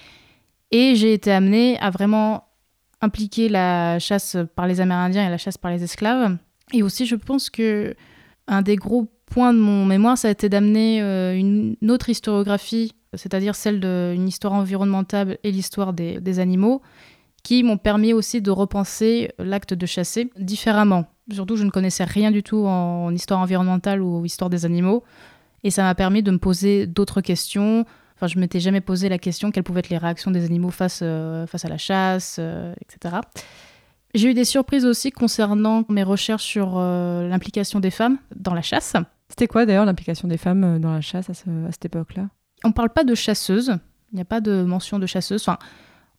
Et 0.71 0.97
j'ai 0.97 1.13
été 1.13 1.31
amenée 1.31 1.79
à 1.79 1.91
vraiment 1.91 2.49
impliquer 3.03 3.49
la 3.49 3.99
chasse 3.99 4.37
par 4.55 4.67
les 4.67 4.81
Amérindiens 4.81 5.27
et 5.27 5.31
la 5.31 5.39
chasse 5.39 5.59
par 5.59 5.71
les 5.71 5.83
esclaves. 5.83 6.37
Et 6.73 6.83
aussi, 6.83 7.05
je 7.05 7.17
pense 7.17 7.51
que 7.51 7.95
un 8.49 8.63
des 8.63 8.77
gros 8.77 9.13
points 9.27 9.53
de 9.53 9.59
mon 9.59 9.85
mémoire, 9.85 10.17
ça 10.17 10.29
a 10.29 10.31
été 10.31 10.49
d'amener 10.49 11.03
euh, 11.03 11.35
une 11.37 11.77
autre 11.91 12.09
historiographie, 12.09 12.93
c'est-à-dire 13.15 13.55
celle 13.55 13.81
d'une 13.81 14.29
histoire 14.29 14.53
environnementale 14.55 15.39
et 15.43 15.53
l'histoire 15.53 15.93
des, 15.93 16.21
des 16.21 16.39
animaux, 16.39 16.81
qui 17.43 17.63
m'ont 17.63 17.77
permis 17.77 18.13
aussi 18.13 18.41
de 18.41 18.51
repenser 18.51 19.33
l'acte 19.39 19.75
de 19.75 19.87
chasser 19.87 20.31
différemment. 20.39 21.07
Surtout, 21.31 21.57
je 21.57 21.65
ne 21.65 21.71
connaissais 21.71 22.05
rien 22.05 22.31
du 22.31 22.43
tout 22.43 22.65
en 22.67 23.13
histoire 23.13 23.41
environnementale 23.41 24.01
ou 24.01 24.25
histoire 24.25 24.51
des 24.51 24.65
animaux. 24.65 25.03
Et 25.65 25.71
ça 25.71 25.83
m'a 25.83 25.95
permis 25.95 26.23
de 26.23 26.31
me 26.31 26.39
poser 26.39 26.87
d'autres 26.87 27.21
questions. 27.21 27.85
Enfin, 28.23 28.33
je 28.33 28.39
m'étais 28.39 28.61
jamais 28.61 28.81
posé 28.81 29.09
la 29.09 29.19
question 29.19 29.51
quelles 29.51 29.65
pouvaient 29.65 29.81
être 29.81 29.89
les 29.89 29.99
réactions 29.99 30.31
des 30.31 30.45
animaux 30.45 30.71
face, 30.71 31.01
euh, 31.03 31.45
face 31.49 31.65
à 31.65 31.69
la 31.69 31.77
chasse, 31.77 32.37
euh, 32.39 32.73
etc. 32.81 33.17
J'ai 34.15 34.31
eu 34.31 34.35
des 34.35 34.45
surprises 34.45 34.87
aussi 34.87 35.11
concernant 35.11 35.85
mes 35.89 36.05
recherches 36.05 36.45
sur 36.45 36.75
euh, 36.77 37.27
l'implication 37.29 37.81
des 37.81 37.91
femmes 37.91 38.19
dans 38.37 38.55
la 38.55 38.63
chasse. 38.63 38.95
C'était 39.29 39.49
quoi 39.49 39.67
d'ailleurs 39.67 39.87
l'implication 39.87 40.29
des 40.29 40.37
femmes 40.37 40.79
dans 40.79 40.93
la 40.93 41.01
chasse 41.01 41.31
à, 41.31 41.35
ce- 41.35 41.67
à 41.67 41.73
cette 41.73 41.87
époque-là? 41.87 42.29
On 42.63 42.69
ne 42.69 42.73
parle 42.75 42.91
pas 42.91 43.03
de 43.03 43.15
chasseuse. 43.17 43.77
Il 44.13 44.17
n'y 44.17 44.23
a 44.23 44.25
pas 44.27 44.41
de 44.41 44.63
mention 44.63 45.01
de 45.01 45.07
chasseuse. 45.07 45.41
Enfin, 45.43 45.59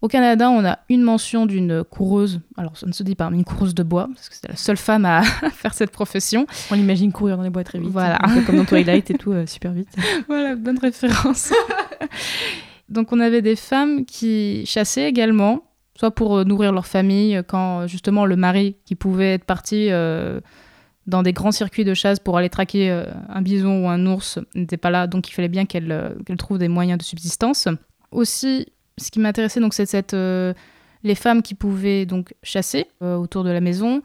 au 0.02 0.10
Canada, 0.10 0.50
on 0.50 0.66
a 0.66 0.80
une 0.90 1.02
mention 1.04 1.46
d'une 1.46 1.82
coureuse. 1.86 2.42
Alors, 2.58 2.76
ça 2.76 2.86
ne 2.88 2.92
se 2.92 3.04
dit 3.04 3.16
pas, 3.16 3.30
mais 3.30 3.38
une 3.38 3.46
coureuse 3.46 3.74
de 3.74 3.84
bois, 3.84 4.10
parce 4.14 4.28
que 4.28 4.36
c'était 4.36 4.50
la 4.50 4.58
seule 4.58 4.76
femme 4.76 5.06
à 5.06 5.22
faire 5.54 5.74
cette 5.74 5.92
profession. 5.92 6.46
On 6.72 6.76
l'imagine 6.76 7.14
courir 7.14 7.38
dans 7.38 7.44
les 7.44 7.50
bois 7.50 7.64
très 7.64 7.80
vite. 7.80 7.90
Voilà. 7.92 8.18
un 8.22 8.34
peu 8.34 8.42
comme 8.42 8.58
dans 8.58 8.66
Twilight 8.66 9.10
et 9.12 9.14
tout, 9.14 9.32
euh, 9.32 9.46
super 9.46 9.72
vite. 9.72 9.88
voilà, 10.28 10.56
bonne 10.58 10.78
référence. 10.78 11.54
Donc, 12.90 13.12
on 13.12 13.20
avait 13.20 13.42
des 13.42 13.56
femmes 13.56 14.06
qui 14.06 14.64
chassaient 14.66 15.08
également, 15.08 15.64
soit 15.96 16.12
pour 16.12 16.38
euh, 16.38 16.44
nourrir 16.44 16.72
leur 16.72 16.86
famille, 16.86 17.42
quand 17.48 17.82
euh, 17.82 17.88
justement 17.88 18.26
le 18.26 18.36
mari 18.36 18.76
qui 18.86 18.96
pouvait 18.96 19.36
être 19.36 19.46
parti 19.46 19.88
euh, 19.90 20.40
dans 21.08 21.24
des 21.24 21.34
grands 21.34 21.52
circuits 21.52 21.86
de 21.86 21.94
chasse 21.94 22.20
pour 22.20 22.38
aller 22.38 22.50
traquer 22.50 22.92
euh, 22.92 23.06
un 23.30 23.42
bison 23.42 23.84
ou 23.84 23.90
un 23.90 24.06
ours 24.06 24.40
n'était 24.56 24.78
pas 24.78 24.90
là, 24.90 25.08
donc 25.08 25.30
il 25.30 25.34
fallait 25.34 25.50
bien 25.50 25.66
qu'elle 25.66 25.92
euh, 25.92 26.36
trouve 26.38 26.58
des 26.58 26.68
moyens 26.68 26.98
de 26.98 27.04
subsistance. 27.04 27.68
Aussi, 28.12 28.68
ce 28.98 29.12
qui 29.12 29.20
m'intéressait, 29.20 29.60
donc, 29.60 29.74
c'est 29.74 30.14
euh, 30.14 30.54
les 31.04 31.16
femmes 31.16 31.42
qui 31.42 31.56
pouvaient 31.56 32.06
donc 32.06 32.34
chasser 32.44 32.88
euh, 33.02 33.16
autour 33.16 33.44
de 33.44 33.50
la 33.50 33.62
maison. 33.62 34.02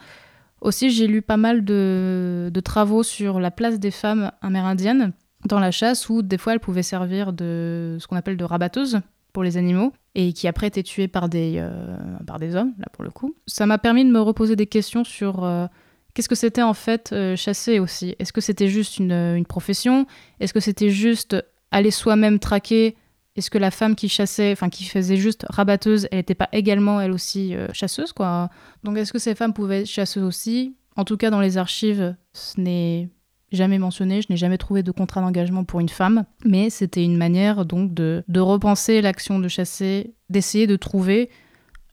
Aussi, 0.60 0.90
j'ai 0.90 1.06
lu 1.06 1.22
pas 1.22 1.36
mal 1.36 1.64
de 1.64 2.60
travaux 2.64 3.02
sur 3.04 3.38
la 3.38 3.50
place 3.50 3.78
des 3.78 3.92
femmes 3.92 4.32
amérindiennes 4.40 5.12
dans 5.44 5.60
la 5.60 5.70
chasse, 5.70 6.08
où 6.08 6.22
des 6.22 6.38
fois 6.38 6.52
elles 6.52 6.60
pouvaient 6.60 6.82
servir 6.82 7.32
de 7.32 7.96
ce 8.00 8.06
qu'on 8.06 8.16
appelle 8.16 8.36
de 8.36 8.44
rabatteuses 8.44 9.00
pour 9.32 9.42
les 9.42 9.56
animaux, 9.56 9.92
et 10.14 10.32
qui 10.32 10.48
après 10.48 10.66
étaient 10.66 10.82
tuées 10.82 11.08
par 11.08 11.28
des, 11.28 11.54
euh, 11.58 11.96
par 12.26 12.38
des 12.38 12.56
hommes, 12.56 12.72
là 12.78 12.86
pour 12.92 13.04
le 13.04 13.10
coup. 13.10 13.36
Ça 13.46 13.66
m'a 13.66 13.78
permis 13.78 14.04
de 14.04 14.10
me 14.10 14.20
reposer 14.20 14.56
des 14.56 14.66
questions 14.66 15.04
sur 15.04 15.44
euh, 15.44 15.66
qu'est-ce 16.14 16.28
que 16.28 16.34
c'était 16.34 16.62
en 16.62 16.74
fait 16.74 17.10
euh, 17.12 17.36
chasser 17.36 17.78
aussi? 17.78 18.16
Est-ce 18.18 18.32
que 18.32 18.40
c'était 18.40 18.68
juste 18.68 18.98
une, 18.98 19.12
une 19.12 19.46
profession? 19.46 20.06
Est-ce 20.40 20.52
que 20.52 20.60
c'était 20.60 20.90
juste 20.90 21.36
aller 21.70 21.90
soi-même 21.90 22.38
traquer? 22.38 22.96
Est-ce 23.36 23.50
que 23.50 23.58
la 23.58 23.70
femme 23.70 23.94
qui 23.94 24.08
chassait, 24.08 24.50
enfin 24.50 24.68
qui 24.68 24.84
faisait 24.84 25.16
juste 25.16 25.46
rabatteuse, 25.50 26.08
elle 26.10 26.18
n'était 26.18 26.34
pas 26.34 26.48
également 26.50 27.00
elle 27.00 27.12
aussi 27.12 27.54
chasseuse 27.72 28.12
quoi? 28.12 28.50
Donc 28.82 28.96
est-ce 28.96 29.12
que 29.12 29.20
ces 29.20 29.36
femmes 29.36 29.52
pouvaient 29.52 29.82
être 29.82 29.86
chasseuses 29.86 30.24
aussi? 30.24 30.74
En 30.96 31.04
tout 31.04 31.16
cas 31.16 31.30
dans 31.30 31.40
les 31.40 31.56
archives, 31.56 32.16
ce 32.32 32.60
n'est 32.60 33.10
jamais 33.52 33.78
mentionné, 33.78 34.22
je 34.22 34.26
n'ai 34.30 34.36
jamais 34.36 34.58
trouvé 34.58 34.82
de 34.82 34.90
contrat 34.90 35.20
d'engagement 35.20 35.64
pour 35.64 35.80
une 35.80 35.88
femme, 35.88 36.24
mais 36.44 36.70
c'était 36.70 37.04
une 37.04 37.16
manière 37.16 37.64
donc 37.64 37.94
de, 37.94 38.22
de 38.28 38.40
repenser 38.40 39.00
l'action 39.00 39.38
de 39.38 39.48
chasser, 39.48 40.14
d'essayer 40.30 40.66
de 40.66 40.76
trouver 40.76 41.30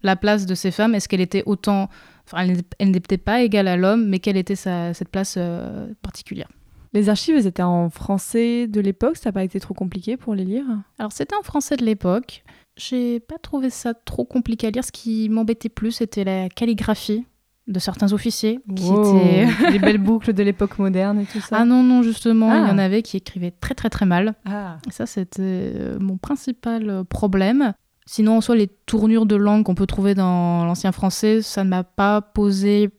la 0.04 0.16
place 0.16 0.46
de 0.46 0.56
ces 0.56 0.72
femmes. 0.72 0.96
Est-ce 0.96 1.08
qu'elle 1.08 1.22
était 1.22 1.44
autant, 1.46 1.90
enfin 2.26 2.46
elle 2.80 2.92
n'était- 2.92 3.18
pas 3.18 3.42
égale 3.42 3.68
à 3.68 3.78
l'homme, 3.78 4.08
mais 4.08 4.20
quelle 4.20 4.38
était 4.38 4.56
sa, 4.56 4.94
cette 4.94 5.10
place 5.10 5.36
euh, 5.38 5.88
particulière? 6.02 6.50
Les 6.94 7.10
archives 7.10 7.36
elles 7.36 7.48
étaient 7.48 7.64
en 7.64 7.90
français 7.90 8.68
de 8.68 8.80
l'époque, 8.80 9.18
ça 9.18 9.30
n'a 9.30 9.34
pas 9.34 9.44
été 9.44 9.60
trop 9.60 9.74
compliqué 9.74 10.16
pour 10.18 10.36
les 10.36 10.46
lire? 10.46 10.66
Alors 11.00 11.12
c'était 11.12 11.36
en 11.36 11.44
français 11.44 11.76
de 11.76 11.86
l'époque. 11.86 12.44
J'ai 12.78 13.22
pas 13.22 13.38
trouvé 13.38 13.70
ça 13.70 13.94
trop 13.94 14.26
compliqué 14.26 14.68
à 14.68 14.70
lire. 14.70 14.84
Ce 14.84 14.92
qui 14.92 15.30
m'embêtait 15.30 15.70
plus, 15.70 15.92
c'était 15.94 16.26
la 16.26 16.50
calligraphie 16.50 17.26
de 17.68 17.80
certains 17.80 18.14
officiers 18.14 18.60
qui 18.76 18.84
Wow. 18.90 19.18
étaient. 19.18 19.48
Les 19.72 19.80
belles 19.80 19.98
boucles 19.98 20.34
de 20.34 20.44
l'époque 20.44 20.78
moderne 20.78 21.20
et 21.20 21.26
tout 21.26 21.40
ça. 21.42 21.58
Ah 21.60 21.66
non 21.66 21.82
non 21.84 22.04
justement, 22.04 22.54
il 22.54 22.62
y 22.62 22.70
Ah. 22.70 22.74
en 22.74 22.78
avait 22.78 23.02
qui 23.02 23.18
écrivaient 23.18 23.52
très 23.52 23.74
très 23.74 23.90
très 23.90 24.06
mal. 24.06 24.36
Ah. 24.46 24.78
Et 24.88 24.92
ça, 24.92 25.06
c'était 25.06 25.42
euh, 25.42 25.98
mon 26.00 26.18
principal 26.18 26.90
euh, 26.90 27.04
problème. 27.04 27.74
Sinon, 28.06 28.38
en 28.38 28.42
soi, 28.42 28.56
les 28.56 28.68
tournures 28.68 29.26
de 29.26 29.36
langue 29.36 29.64
qu'on 29.64 29.74
peut 29.74 29.88
trouver 29.88 30.14
dans 30.14 30.64
l'ancien 30.66 30.92
français, 30.92 31.42
ça 31.42 31.64
ne 31.64 31.70
m'a 31.70 31.84
pas 31.84 32.22
posé 32.22 32.92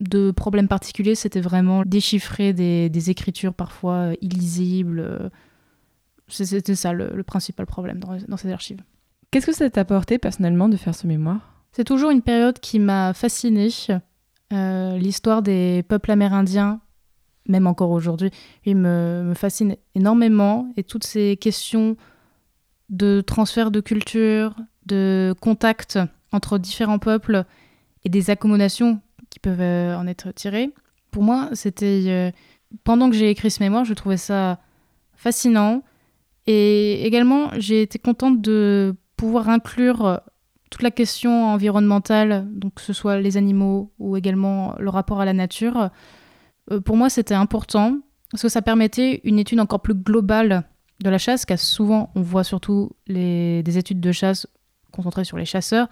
de 0.00 0.30
problème 0.30 0.68
particulier. 0.68 1.14
C'était 1.14 1.42
vraiment 1.42 1.82
déchiffrer 1.84 2.54
des, 2.54 2.88
des 2.88 3.10
écritures 3.10 3.52
parfois 3.52 3.94
euh, 3.94 4.14
illisibles. 4.22 5.30
C'était 6.28 6.74
ça 6.74 6.92
le, 6.94 7.10
le 7.14 7.22
principal 7.22 7.66
problème 7.66 7.98
dans, 8.00 8.16
dans 8.26 8.36
ces 8.38 8.50
archives. 8.50 8.80
Qu'est-ce 9.30 9.46
que 9.46 9.52
ça 9.54 9.68
t'a 9.68 9.82
apporté 9.82 10.18
personnellement 10.18 10.68
de 10.70 10.76
faire 10.76 10.94
ce 10.94 11.06
mémoire? 11.06 11.40
C'est 11.72 11.84
toujours 11.84 12.10
une 12.10 12.22
période 12.22 12.58
qui 12.60 12.78
m'a 12.78 13.12
fascinée. 13.12 13.68
Euh, 14.54 14.96
L'histoire 14.96 15.42
des 15.42 15.84
peuples 15.88 16.10
amérindiens, 16.10 16.80
même 17.48 17.66
encore 17.66 17.90
aujourd'hui, 17.90 18.30
me 18.66 19.32
fascine 19.34 19.76
énormément. 19.94 20.72
Et 20.76 20.84
toutes 20.84 21.04
ces 21.04 21.36
questions 21.36 21.96
de 22.88 23.20
transfert 23.20 23.70
de 23.70 23.80
culture, 23.80 24.54
de 24.86 25.34
contact 25.40 25.98
entre 26.32 26.58
différents 26.58 26.98
peuples 26.98 27.44
et 28.04 28.08
des 28.08 28.30
accommodations 28.30 29.00
qui 29.30 29.38
peuvent 29.40 29.60
euh, 29.60 29.96
en 29.96 30.06
être 30.06 30.32
tirées. 30.32 30.70
Pour 31.10 31.22
moi, 31.22 31.48
c'était... 31.52 32.04
euh, 32.06 32.30
pendant 32.82 33.08
que 33.08 33.16
j'ai 33.16 33.30
écrit 33.30 33.50
ce 33.50 33.62
mémoire, 33.62 33.84
je 33.84 33.94
trouvais 33.94 34.16
ça 34.16 34.58
fascinant. 35.14 35.82
Et 36.46 37.06
également, 37.06 37.50
j'ai 37.56 37.82
été 37.82 37.98
contente 37.98 38.40
de 38.40 38.94
pouvoir 39.16 39.48
inclure 39.48 40.20
toute 40.74 40.82
la 40.82 40.90
question 40.90 41.52
environnementale, 41.52 42.48
donc 42.50 42.74
que 42.74 42.80
ce 42.80 42.92
soit 42.92 43.20
les 43.20 43.36
animaux 43.36 43.92
ou 44.00 44.16
également 44.16 44.74
le 44.80 44.90
rapport 44.90 45.20
à 45.20 45.24
la 45.24 45.32
nature, 45.32 45.90
euh, 46.72 46.80
pour 46.80 46.96
moi 46.96 47.08
c'était 47.08 47.34
important 47.34 48.00
parce 48.32 48.42
que 48.42 48.48
ça 48.48 48.60
permettait 48.60 49.20
une 49.22 49.38
étude 49.38 49.60
encore 49.60 49.82
plus 49.82 49.94
globale 49.94 50.64
de 51.00 51.10
la 51.10 51.18
chasse, 51.18 51.44
car 51.44 51.60
souvent 51.60 52.10
on 52.16 52.22
voit 52.22 52.42
surtout 52.42 52.90
les, 53.06 53.62
des 53.62 53.78
études 53.78 54.00
de 54.00 54.10
chasse 54.10 54.48
concentrées 54.90 55.22
sur 55.22 55.36
les 55.36 55.44
chasseurs, 55.44 55.86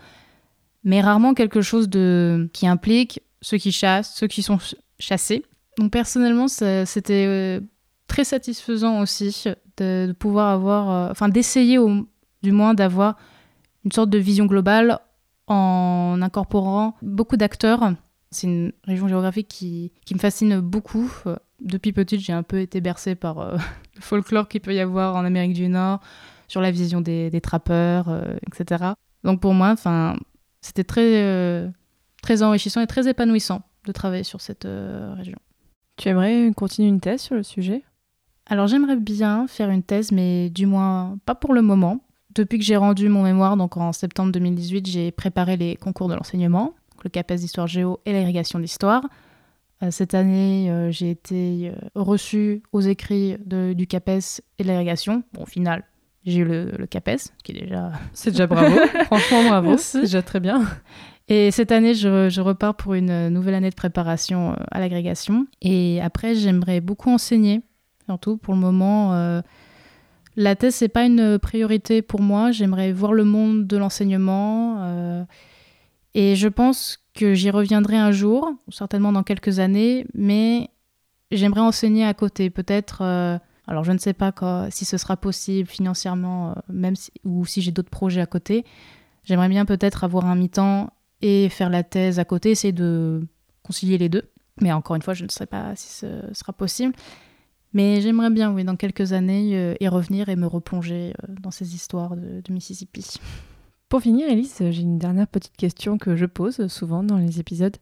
mais 0.82 1.00
rarement 1.00 1.32
quelque 1.32 1.60
chose 1.60 1.88
de, 1.88 2.50
qui 2.52 2.66
implique 2.66 3.20
ceux 3.40 3.58
qui 3.58 3.70
chassent, 3.70 4.12
ceux 4.16 4.26
qui 4.26 4.42
sont 4.42 4.58
ch- 4.58 4.74
chassés. 4.98 5.44
Donc 5.78 5.92
personnellement, 5.92 6.48
c'était 6.48 7.26
euh, 7.28 7.60
très 8.08 8.24
satisfaisant 8.24 8.98
aussi 8.98 9.44
de, 9.76 10.12
pouvoir 10.18 10.48
avoir, 10.48 10.90
euh, 10.90 11.10
enfin 11.12 11.28
d'essayer 11.28 11.78
du 12.42 12.50
moins 12.50 12.74
d'avoir 12.74 13.16
une 13.84 13.92
sorte 13.92 14.10
de 14.10 14.18
vision 14.18 14.46
globale 14.46 14.98
en 15.46 16.18
incorporant 16.22 16.94
beaucoup 17.02 17.36
d'acteurs. 17.36 17.92
C'est 18.30 18.46
une 18.46 18.72
région 18.84 19.08
géographique 19.08 19.48
qui, 19.48 19.92
qui 20.06 20.14
me 20.14 20.18
fascine 20.18 20.60
beaucoup. 20.60 21.12
Euh, 21.26 21.36
Depuis 21.60 21.92
petite, 21.92 22.20
j'ai 22.20 22.32
un 22.32 22.42
peu 22.42 22.60
été 22.60 22.80
bercée 22.80 23.14
par 23.14 23.38
euh, 23.40 23.56
le 23.96 24.00
folklore 24.00 24.48
qu'il 24.48 24.60
peut 24.60 24.74
y 24.74 24.80
avoir 24.80 25.16
en 25.16 25.24
Amérique 25.24 25.52
du 25.52 25.68
Nord, 25.68 26.00
sur 26.48 26.60
la 26.60 26.70
vision 26.70 27.00
des, 27.00 27.30
des 27.30 27.40
trappeurs, 27.40 28.08
euh, 28.08 28.36
etc. 28.46 28.92
Donc 29.24 29.40
pour 29.40 29.54
moi, 29.54 29.74
c'était 30.60 30.84
très, 30.84 31.22
euh, 31.22 31.68
très 32.22 32.42
enrichissant 32.42 32.80
et 32.80 32.86
très 32.86 33.08
épanouissant 33.08 33.62
de 33.84 33.92
travailler 33.92 34.24
sur 34.24 34.40
cette 34.40 34.66
région. 35.16 35.38
Tu 35.96 36.08
aimerais 36.08 36.50
continuer 36.56 36.88
une 36.88 37.00
thèse 37.00 37.20
sur 37.20 37.34
le 37.34 37.42
sujet? 37.42 37.82
Alors 38.46 38.66
j'aimerais 38.66 38.96
bien 38.96 39.46
faire 39.46 39.70
une 39.70 39.82
thèse, 39.82 40.12
mais 40.12 40.50
du 40.50 40.66
moins 40.66 41.18
pas 41.26 41.34
pour 41.34 41.52
le 41.52 41.62
moment. 41.62 42.00
Depuis 42.34 42.58
que 42.58 42.64
j'ai 42.64 42.76
rendu 42.76 43.08
mon 43.08 43.22
mémoire, 43.22 43.56
donc 43.56 43.76
en 43.76 43.92
septembre 43.92 44.32
2018, 44.32 44.86
j'ai 44.86 45.10
préparé 45.10 45.56
les 45.56 45.76
concours 45.76 46.08
de 46.08 46.14
l'enseignement, 46.14 46.74
le 47.04 47.10
CAPES 47.10 47.34
d'histoire 47.36 47.66
géo 47.66 48.00
et 48.06 48.12
l'irrigation 48.12 48.58
d'histoire. 48.58 49.02
Euh, 49.82 49.90
cette 49.90 50.14
année, 50.14 50.70
euh, 50.70 50.90
j'ai 50.90 51.10
été 51.10 51.70
euh, 51.70 51.88
reçue 51.94 52.62
aux 52.72 52.80
écrits 52.80 53.36
de- 53.44 53.72
du 53.72 53.86
CAPES 53.86 54.40
et 54.58 54.62
de 54.62 54.68
l'irrigation. 54.68 55.24
Bon, 55.34 55.42
au 55.42 55.46
final, 55.46 55.82
j'ai 56.24 56.38
eu 56.40 56.44
le, 56.44 56.70
le 56.78 56.86
CAPES, 56.86 57.18
qui 57.42 57.52
est 57.52 57.60
déjà 57.62 57.92
C'est 58.14 58.30
déjà 58.30 58.46
bravo. 58.46 58.76
Franchement, 59.06 59.42
bravo. 59.48 59.76
C'est 59.76 60.02
déjà 60.02 60.22
très 60.22 60.40
bien. 60.40 60.62
Et 61.28 61.50
cette 61.50 61.72
année, 61.72 61.94
je, 61.94 62.28
je 62.30 62.40
repars 62.40 62.74
pour 62.76 62.94
une 62.94 63.28
nouvelle 63.28 63.54
année 63.54 63.70
de 63.70 63.74
préparation 63.74 64.56
à 64.70 64.80
l'agrégation. 64.80 65.46
Et 65.60 66.00
après, 66.00 66.34
j'aimerais 66.34 66.80
beaucoup 66.80 67.10
enseigner, 67.10 67.60
surtout 68.06 68.36
pour 68.38 68.54
le 68.54 68.60
moment. 68.60 69.14
euh, 69.14 69.42
la 70.36 70.56
thèse, 70.56 70.76
c'est 70.76 70.88
pas 70.88 71.04
une 71.04 71.38
priorité 71.38 72.02
pour 72.02 72.20
moi. 72.20 72.52
J'aimerais 72.52 72.92
voir 72.92 73.12
le 73.12 73.24
monde 73.24 73.66
de 73.66 73.76
l'enseignement. 73.76 74.82
euh, 74.82 75.24
et 76.14 76.36
je 76.36 76.48
pense 76.48 76.98
que 77.14 77.34
j'y 77.34 77.50
reviendrai 77.50 77.96
un 77.96 78.12
jour, 78.12 78.52
certainement 78.70 79.12
dans 79.12 79.22
quelques 79.22 79.58
années, 79.58 80.06
mais 80.14 80.70
j'aimerais 81.30 81.60
enseigner 81.60 82.04
à 82.04 82.14
côté. 82.14 82.50
Peut-être, 82.50 83.02
euh, 83.02 83.38
alors 83.66 83.84
je 83.84 83.92
ne 83.92 83.98
sais 83.98 84.12
pas 84.12 84.32
si 84.70 84.84
ce 84.84 84.98
sera 84.98 85.16
possible 85.16 85.68
financièrement, 85.68 86.50
euh, 86.50 86.54
même 86.68 86.94
ou 87.24 87.46
si 87.46 87.62
j'ai 87.62 87.72
d'autres 87.72 87.90
projets 87.90 88.20
à 88.20 88.26
côté. 88.26 88.64
J'aimerais 89.24 89.48
bien 89.48 89.64
peut-être 89.64 90.04
avoir 90.04 90.26
un 90.26 90.34
mi-temps 90.34 90.92
et 91.22 91.48
faire 91.48 91.70
la 91.70 91.82
thèse 91.82 92.18
à 92.18 92.24
côté, 92.24 92.50
essayer 92.50 92.72
de 92.72 93.26
concilier 93.62 93.96
les 93.96 94.08
deux. 94.08 94.28
Mais 94.60 94.72
encore 94.72 94.96
une 94.96 95.02
fois, 95.02 95.14
je 95.14 95.24
ne 95.24 95.30
sais 95.30 95.46
pas 95.46 95.74
si 95.76 95.88
ce 95.88 96.28
sera 96.34 96.52
possible. 96.52 96.94
Mais 97.74 98.00
j'aimerais 98.00 98.30
bien, 98.30 98.52
oui, 98.52 98.64
dans 98.64 98.76
quelques 98.76 99.12
années, 99.12 99.56
euh, 99.56 99.74
y 99.80 99.88
revenir 99.88 100.28
et 100.28 100.36
me 100.36 100.46
replonger 100.46 101.14
euh, 101.22 101.34
dans 101.40 101.50
ces 101.50 101.74
histoires 101.74 102.16
de, 102.16 102.40
de 102.40 102.52
Mississippi. 102.52 103.18
Pour 103.88 104.02
finir, 104.02 104.28
Elise, 104.28 104.56
j'ai 104.58 104.82
une 104.82 104.98
dernière 104.98 105.26
petite 105.26 105.56
question 105.56 105.98
que 105.98 106.16
je 106.16 106.26
pose 106.26 106.66
souvent 106.68 107.02
dans 107.02 107.18
les 107.18 107.40
épisodes. 107.40 107.76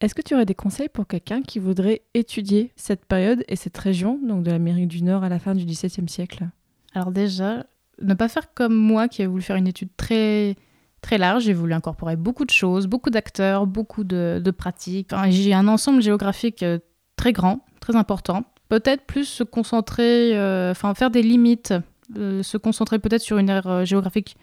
Est-ce 0.00 0.14
que 0.14 0.22
tu 0.22 0.34
aurais 0.34 0.44
des 0.44 0.54
conseils 0.54 0.88
pour 0.88 1.06
quelqu'un 1.06 1.40
qui 1.42 1.58
voudrait 1.58 2.02
étudier 2.14 2.72
cette 2.76 3.06
période 3.06 3.44
et 3.48 3.56
cette 3.56 3.78
région, 3.78 4.18
donc 4.22 4.42
de 4.42 4.50
l'Amérique 4.50 4.88
du 4.88 5.02
Nord 5.02 5.24
à 5.24 5.28
la 5.28 5.38
fin 5.38 5.54
du 5.54 5.64
XVIIe 5.64 6.08
siècle? 6.08 6.48
Alors 6.94 7.10
déjà, 7.10 7.64
ne 8.02 8.14
pas 8.14 8.28
faire 8.28 8.52
comme 8.54 8.74
moi 8.74 9.08
qui 9.08 9.22
ai 9.22 9.26
voulu 9.26 9.42
faire 9.42 9.56
une 9.56 9.68
étude 9.68 9.90
très 9.96 10.56
très 11.00 11.18
large. 11.18 11.44
J'ai 11.44 11.52
voulu 11.52 11.74
incorporer 11.74 12.16
beaucoup 12.16 12.44
de 12.44 12.50
choses, 12.50 12.86
beaucoup 12.86 13.10
d'acteurs, 13.10 13.66
beaucoup 13.66 14.04
de, 14.04 14.40
de 14.42 14.50
pratiques. 14.50 15.12
Enfin, 15.12 15.30
j'ai 15.30 15.54
un 15.54 15.68
ensemble 15.68 16.02
géographique 16.02 16.62
euh, 16.62 16.78
très 17.16 17.32
grand, 17.32 17.64
très 17.80 17.94
important. 17.94 18.44
Peut-être 18.68 19.04
plus 19.04 19.26
se 19.26 19.44
concentrer, 19.44 20.36
euh, 20.36 20.70
enfin 20.70 20.94
faire 20.94 21.10
des 21.10 21.22
limites, 21.22 21.74
euh, 22.16 22.42
se 22.42 22.56
concentrer 22.56 22.98
peut-être 22.98 23.20
sur 23.20 23.38
une 23.38 23.50
aire 23.50 23.66
euh, 23.66 23.84
géographique 23.84 24.36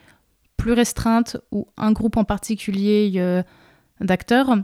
plus 0.58 0.74
restreinte 0.74 1.38
ou 1.52 1.68
un 1.76 1.92
groupe 1.92 2.18
en 2.18 2.24
particulier 2.24 3.44
d'acteurs. 4.00 4.58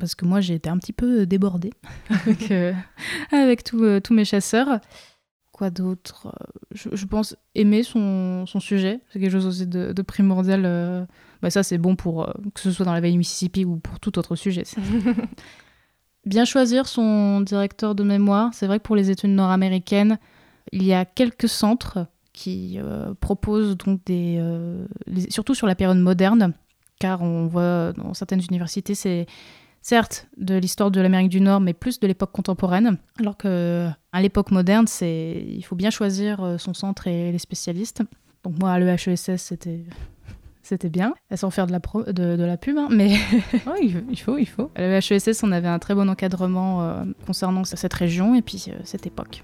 Parce 0.00 0.14
que 0.14 0.24
moi, 0.24 0.40
j'ai 0.40 0.54
été 0.54 0.70
un 0.70 0.78
petit 0.78 0.94
peu 0.94 1.26
débordée 1.26 1.72
avec, 3.30 3.64
tous 3.64 4.14
mes 4.14 4.24
chasseurs. 4.24 4.80
Quoi 5.52 5.68
d'autre 5.68 6.34
je, 6.72 7.04
pense 7.04 7.36
aimer 7.54 7.82
son, 7.82 8.46
sujet. 8.58 9.00
C'est 9.10 9.20
quelque 9.20 9.32
chose 9.32 9.44
aussi 9.44 9.66
de, 9.66 10.02
primordial. 10.02 11.06
Bah, 11.42 11.50
ça, 11.50 11.62
c'est 11.62 11.76
bon 11.76 11.94
pour 11.94 12.32
que 12.54 12.60
ce 12.60 12.70
soit 12.70 12.86
dans 12.86 12.94
la 12.94 13.02
du 13.02 13.18
Mississippi 13.18 13.66
ou 13.66 13.76
pour 13.76 14.00
tout 14.00 14.18
autre 14.18 14.36
sujet. 14.36 14.62
Bien 16.26 16.44
choisir 16.44 16.86
son 16.88 17.40
directeur 17.40 17.94
de 17.94 18.02
mémoire. 18.02 18.50
C'est 18.54 18.66
vrai 18.66 18.78
que 18.78 18.84
pour 18.84 18.96
les 18.96 19.10
études 19.10 19.30
nord-américaines, 19.30 20.18
il 20.72 20.82
y 20.82 20.92
a 20.92 21.04
quelques 21.04 21.48
centres 21.48 22.06
qui 22.32 22.78
euh, 22.78 23.14
proposent 23.20 23.76
donc 23.76 24.00
des, 24.06 24.38
euh, 24.40 24.86
surtout 25.28 25.54
sur 25.54 25.66
la 25.66 25.74
période 25.74 25.98
moderne, 25.98 26.52
car 26.98 27.22
on 27.22 27.46
voit 27.46 27.92
dans 27.92 28.14
certaines 28.14 28.40
universités, 28.40 28.94
c'est 28.94 29.26
certes 29.82 30.26
de 30.38 30.56
l'histoire 30.56 30.90
de 30.90 31.00
l'Amérique 31.00 31.28
du 31.28 31.40
Nord, 31.40 31.60
mais 31.60 31.74
plus 31.74 32.00
de 32.00 32.06
l'époque 32.06 32.32
contemporaine. 32.32 32.96
Alors 33.20 33.36
que 33.36 33.88
à 34.12 34.22
l'époque 34.22 34.50
moderne, 34.50 34.86
c'est 34.86 35.44
il 35.46 35.62
faut 35.62 35.76
bien 35.76 35.90
choisir 35.90 36.42
euh, 36.42 36.58
son 36.58 36.74
centre 36.74 37.06
et 37.06 37.30
les 37.30 37.38
spécialistes. 37.38 38.02
Donc 38.42 38.58
moi, 38.58 38.72
à 38.72 38.78
l'EHESS, 38.78 39.36
c'était 39.36 39.84
c'était 40.64 40.88
bien, 40.88 41.14
sans 41.34 41.50
faire 41.50 41.66
de 41.66 41.72
la, 41.72 41.78
pro- 41.80 42.02
de, 42.04 42.36
de 42.36 42.44
la 42.44 42.56
pub, 42.56 42.76
hein, 42.78 42.88
mais 42.90 43.16
il 43.82 44.18
faut- 44.18 44.38
il 44.38 44.46
faut, 44.48 44.70
à 44.74 44.80
l'EHESS, 44.80 45.42
on 45.44 45.52
avait 45.52 45.68
un 45.68 45.78
très 45.78 45.94
bon 45.94 46.08
encadrement 46.08 46.82
euh, 46.82 47.04
concernant 47.26 47.64
cette 47.64 47.94
région 47.94 48.34
et 48.34 48.42
puis 48.42 48.64
euh, 48.68 48.72
cette 48.84 49.06
époque. 49.06 49.42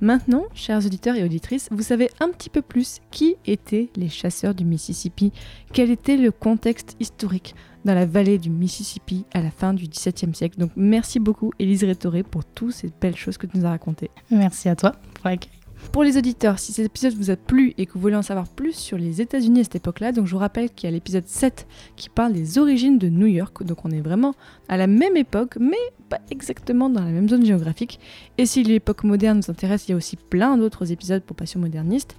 Maintenant, 0.00 0.44
chers 0.54 0.84
auditeurs 0.86 1.16
et 1.16 1.24
auditrices, 1.24 1.68
vous 1.70 1.82
savez 1.82 2.08
un 2.20 2.30
petit 2.30 2.48
peu 2.48 2.62
plus 2.62 3.00
qui 3.10 3.36
étaient 3.46 3.90
les 3.96 4.08
chasseurs 4.08 4.54
du 4.54 4.64
Mississippi, 4.64 5.32
quel 5.72 5.90
était 5.90 6.16
le 6.16 6.30
contexte 6.30 6.96
historique 7.00 7.54
dans 7.84 7.94
la 7.94 8.06
vallée 8.06 8.38
du 8.38 8.50
Mississippi 8.50 9.24
à 9.32 9.42
la 9.42 9.50
fin 9.50 9.74
du 9.74 9.86
XVIIe 9.88 10.34
siècle. 10.34 10.58
Donc 10.58 10.70
merci 10.76 11.20
beaucoup 11.20 11.52
Élise 11.58 11.84
Rétoré 11.84 12.22
pour 12.22 12.44
toutes 12.44 12.72
ces 12.72 12.90
belles 13.00 13.16
choses 13.16 13.36
que 13.36 13.46
tu 13.46 13.58
nous 13.58 13.66
as 13.66 13.70
racontées. 13.70 14.10
Merci 14.30 14.68
à 14.68 14.76
toi 14.76 14.92
pour. 15.22 15.50
Pour 15.92 16.04
les 16.04 16.16
auditeurs, 16.16 16.60
si 16.60 16.72
cet 16.72 16.86
épisode 16.86 17.14
vous 17.14 17.30
a 17.30 17.36
plu 17.36 17.74
et 17.76 17.84
que 17.84 17.94
vous 17.94 18.00
voulez 18.00 18.14
en 18.14 18.22
savoir 18.22 18.46
plus 18.46 18.74
sur 18.74 18.96
les 18.96 19.20
États-Unis 19.20 19.60
à 19.60 19.64
cette 19.64 19.76
époque-là, 19.76 20.12
je 20.14 20.20
vous 20.20 20.38
rappelle 20.38 20.70
qu'il 20.70 20.88
y 20.88 20.92
a 20.92 20.94
l'épisode 20.94 21.26
7 21.26 21.66
qui 21.96 22.08
parle 22.08 22.32
des 22.32 22.58
origines 22.58 22.96
de 22.96 23.08
New 23.08 23.26
York, 23.26 23.64
donc 23.64 23.84
on 23.84 23.90
est 23.90 24.00
vraiment 24.00 24.34
à 24.68 24.76
la 24.76 24.86
même 24.86 25.16
époque, 25.16 25.56
mais 25.58 25.76
pas 26.08 26.20
exactement 26.30 26.90
dans 26.90 27.02
la 27.02 27.10
même 27.10 27.28
zone 27.28 27.44
géographique. 27.44 27.98
Et 28.38 28.46
si 28.46 28.62
l'époque 28.62 29.02
moderne 29.02 29.40
vous 29.40 29.50
intéresse, 29.50 29.88
il 29.88 29.92
y 29.92 29.94
a 29.94 29.96
aussi 29.96 30.16
plein 30.16 30.56
d'autres 30.56 30.92
épisodes 30.92 31.22
pour 31.22 31.36
Passion 31.36 31.58
Moderniste. 31.58 32.16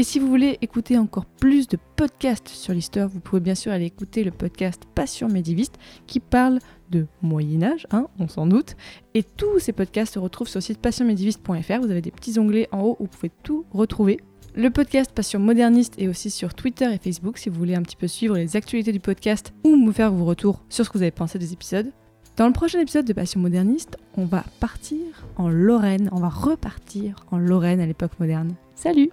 Et 0.00 0.04
si 0.04 0.20
vous 0.20 0.28
voulez 0.28 0.58
écouter 0.62 0.96
encore 0.96 1.26
plus 1.26 1.66
de 1.66 1.76
podcasts 1.96 2.46
sur 2.46 2.72
l'histoire, 2.72 3.08
vous 3.08 3.18
pouvez 3.18 3.40
bien 3.40 3.56
sûr 3.56 3.72
aller 3.72 3.86
écouter 3.86 4.22
le 4.22 4.30
podcast 4.30 4.84
Passion 4.94 5.28
Médiviste 5.28 5.74
qui 6.06 6.20
parle 6.20 6.60
de 6.88 7.06
Moyen-Âge, 7.20 7.84
hein, 7.90 8.06
on 8.20 8.28
s'en 8.28 8.46
doute. 8.46 8.76
Et 9.14 9.24
tous 9.24 9.58
ces 9.58 9.72
podcasts 9.72 10.14
se 10.14 10.20
retrouvent 10.20 10.46
sur 10.46 10.58
le 10.58 10.62
site 10.62 10.78
passionmédiviste.fr. 10.78 11.80
Vous 11.80 11.90
avez 11.90 12.00
des 12.00 12.12
petits 12.12 12.38
onglets 12.38 12.68
en 12.70 12.82
haut 12.82 12.96
où 13.00 13.04
vous 13.04 13.08
pouvez 13.08 13.32
tout 13.42 13.66
retrouver. 13.72 14.20
Le 14.54 14.70
podcast 14.70 15.10
Passion 15.12 15.40
Moderniste 15.40 15.94
est 15.98 16.06
aussi 16.06 16.30
sur 16.30 16.54
Twitter 16.54 16.88
et 16.92 16.98
Facebook 16.98 17.36
si 17.36 17.48
vous 17.48 17.58
voulez 17.58 17.74
un 17.74 17.82
petit 17.82 17.96
peu 17.96 18.06
suivre 18.06 18.36
les 18.36 18.54
actualités 18.54 18.92
du 18.92 19.00
podcast 19.00 19.52
ou 19.64 19.74
me 19.74 19.90
faire 19.90 20.12
vos 20.12 20.24
retours 20.26 20.62
sur 20.68 20.84
ce 20.84 20.90
que 20.90 20.98
vous 20.98 21.02
avez 21.02 21.10
pensé 21.10 21.40
des 21.40 21.52
épisodes. 21.52 21.90
Dans 22.36 22.46
le 22.46 22.52
prochain 22.52 22.78
épisode 22.78 23.04
de 23.04 23.12
Passion 23.12 23.40
Moderniste, 23.40 23.96
on 24.16 24.26
va 24.26 24.44
partir 24.60 25.00
en 25.36 25.48
Lorraine, 25.48 26.08
on 26.12 26.20
va 26.20 26.28
repartir 26.28 27.16
en 27.32 27.38
Lorraine 27.38 27.80
à 27.80 27.86
l'époque 27.86 28.20
moderne. 28.20 28.54
Salut 28.76 29.10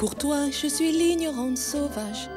Pour 0.00 0.14
toi, 0.14 0.50
je 0.50 0.66
suis 0.66 0.92
l'ignorante 0.92 1.58
sauvage. 1.58 2.30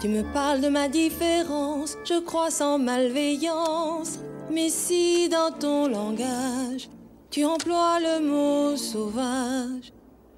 Tu 0.00 0.06
me 0.06 0.22
parles 0.32 0.60
de 0.60 0.68
ma 0.68 0.86
différence, 0.86 1.96
je 2.04 2.20
crois 2.20 2.52
sans 2.52 2.78
malveillance. 2.78 4.20
Mais 4.48 4.68
si 4.68 5.28
dans 5.28 5.50
ton 5.50 5.88
langage, 5.88 6.88
tu 7.32 7.44
emploies 7.44 7.98
le 7.98 8.20
mot 8.24 8.76
sauvage, 8.76 9.92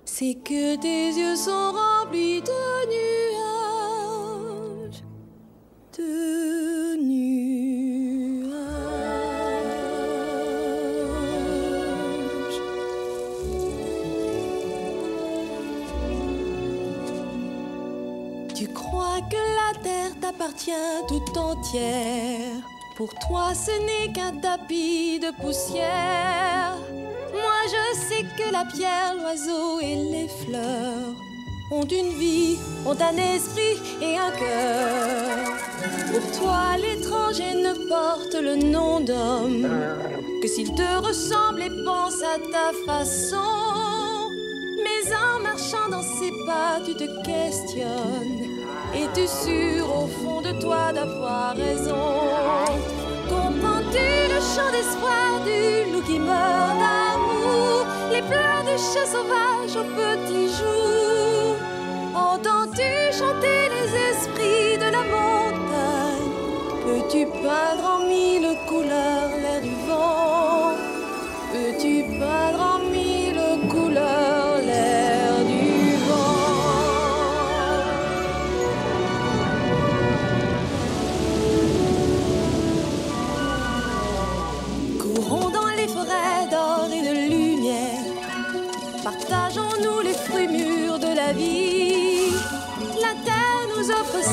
c'est 0.06 0.38
que 0.42 0.76
tes 0.76 1.08
yeux 1.08 1.36
sont 1.36 1.74
remplis 1.74 2.40
de 2.40 2.86
nuages. 2.88 5.02
La 19.66 19.78
terre 19.80 20.20
t'appartient 20.20 20.70
tout 21.08 21.38
entière. 21.38 22.62
Pour 22.96 23.12
toi, 23.14 23.52
ce 23.54 23.72
n'est 23.86 24.12
qu'un 24.12 24.36
tapis 24.36 25.18
de 25.18 25.30
poussière. 25.42 26.76
Moi, 27.32 27.58
je 27.74 27.98
sais 27.98 28.24
que 28.38 28.52
la 28.52 28.64
pierre, 28.64 29.14
l'oiseau 29.18 29.80
et 29.80 29.96
les 29.96 30.28
fleurs 30.28 31.14
ont 31.70 31.84
une 31.84 32.12
vie, 32.18 32.56
ont 32.86 32.96
un 33.00 33.16
esprit 33.16 33.78
et 34.00 34.16
un 34.16 34.30
cœur. 34.30 35.56
Pour 36.12 36.40
toi, 36.40 36.76
l'étranger 36.78 37.54
ne 37.54 37.88
porte 37.88 38.34
le 38.34 38.56
nom 38.56 39.00
d'homme 39.00 39.68
que 40.40 40.48
s'il 40.48 40.72
te 40.74 41.06
ressemble 41.06 41.62
et 41.62 41.84
pense 41.84 42.22
à 42.22 42.38
ta 42.52 42.72
façon. 42.86 44.30
Mais 44.82 45.14
en 45.14 45.42
marchant 45.42 45.88
dans 45.90 46.02
ses 46.02 46.30
pas, 46.46 46.78
tu 46.84 46.94
te 46.94 47.22
questionnes. 47.22 48.35
Es-tu 48.98 49.26
sûr 49.26 49.84
au 49.94 50.06
fond 50.06 50.40
de 50.40 50.52
toi 50.58 50.90
d'avoir 50.90 51.54
raison? 51.54 52.06
Comprends-tu 53.28 54.08
le 54.32 54.40
chant 54.52 54.70
d'espoir 54.72 55.28
du 55.44 55.92
loup 55.92 56.02
qui 56.08 56.18
meurt 56.18 56.72
d'amour? 56.82 57.84
Les 58.10 58.22
pleurs 58.22 58.64
du 58.64 58.76
chat 58.90 59.06
sauvage 59.16 59.76
au 59.76 59.84
petit 60.00 60.48
jour 60.58 61.56
Entends-tu 62.14 62.90
chanter 63.20 63.60
les 63.74 63.88
esprits 64.10 64.78
de 64.78 64.88
la 64.96 65.04
montagne? 65.14 66.32
Peux-tu 66.82 67.26
peindre 67.26 67.84
en 67.94 67.95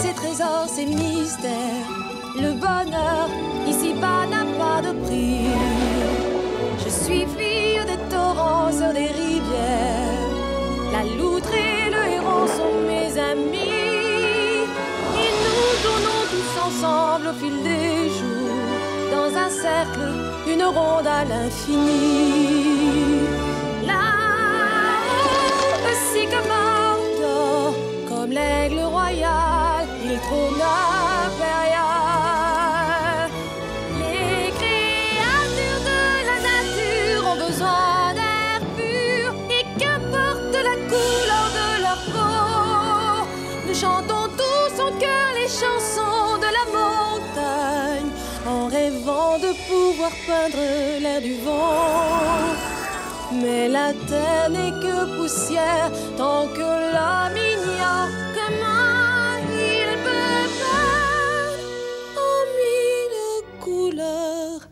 ses 0.01 0.13
trésors, 0.13 0.67
ses 0.67 0.85
mystères. 0.85 1.89
Le 2.35 2.53
bonheur 2.53 3.27
ici-bas 3.67 4.25
n'a 4.33 4.45
pas 4.59 4.81
de 4.81 4.93
prix. 5.05 5.47
Je 6.83 6.89
suis 6.89 7.25
fille 7.37 7.79
des 7.91 8.01
torrents 8.09 8.71
sur 8.71 8.91
des 8.91 9.09
rivières. 9.21 10.29
La 10.91 11.03
loutre 11.17 11.53
et 11.53 11.89
le 11.95 12.03
héron 12.15 12.47
sont 12.57 12.75
mes 12.87 13.11
amis. 13.31 14.67
Et 15.23 15.31
nous 15.43 15.67
tournons 15.85 16.23
tous 16.33 16.53
ensemble 16.67 17.27
au 17.27 17.33
fil 17.33 17.57
des 17.63 18.09
jours. 18.17 18.43
Dans 19.15 19.31
un 19.45 19.49
cercle, 19.49 20.07
une 20.47 20.63
ronde 20.63 21.07
à 21.07 21.23
l'infini. 21.25 22.82
L'air 51.01 51.21
du 51.21 51.35
vent. 51.35 52.53
Mais 53.41 53.67
la 53.67 53.93
terre 54.07 54.49
n'est 54.49 54.77
que 54.85 55.17
poussière 55.17 55.91
tant 56.17 56.47
que 56.57 56.69
l'homme 56.93 57.37
ignore 57.53 58.13
comment 58.37 59.37
il 59.73 59.89
peut 60.05 60.47
peindre 60.61 61.67
en 62.29 62.39
mille 62.59 63.19
couleurs 63.63 64.63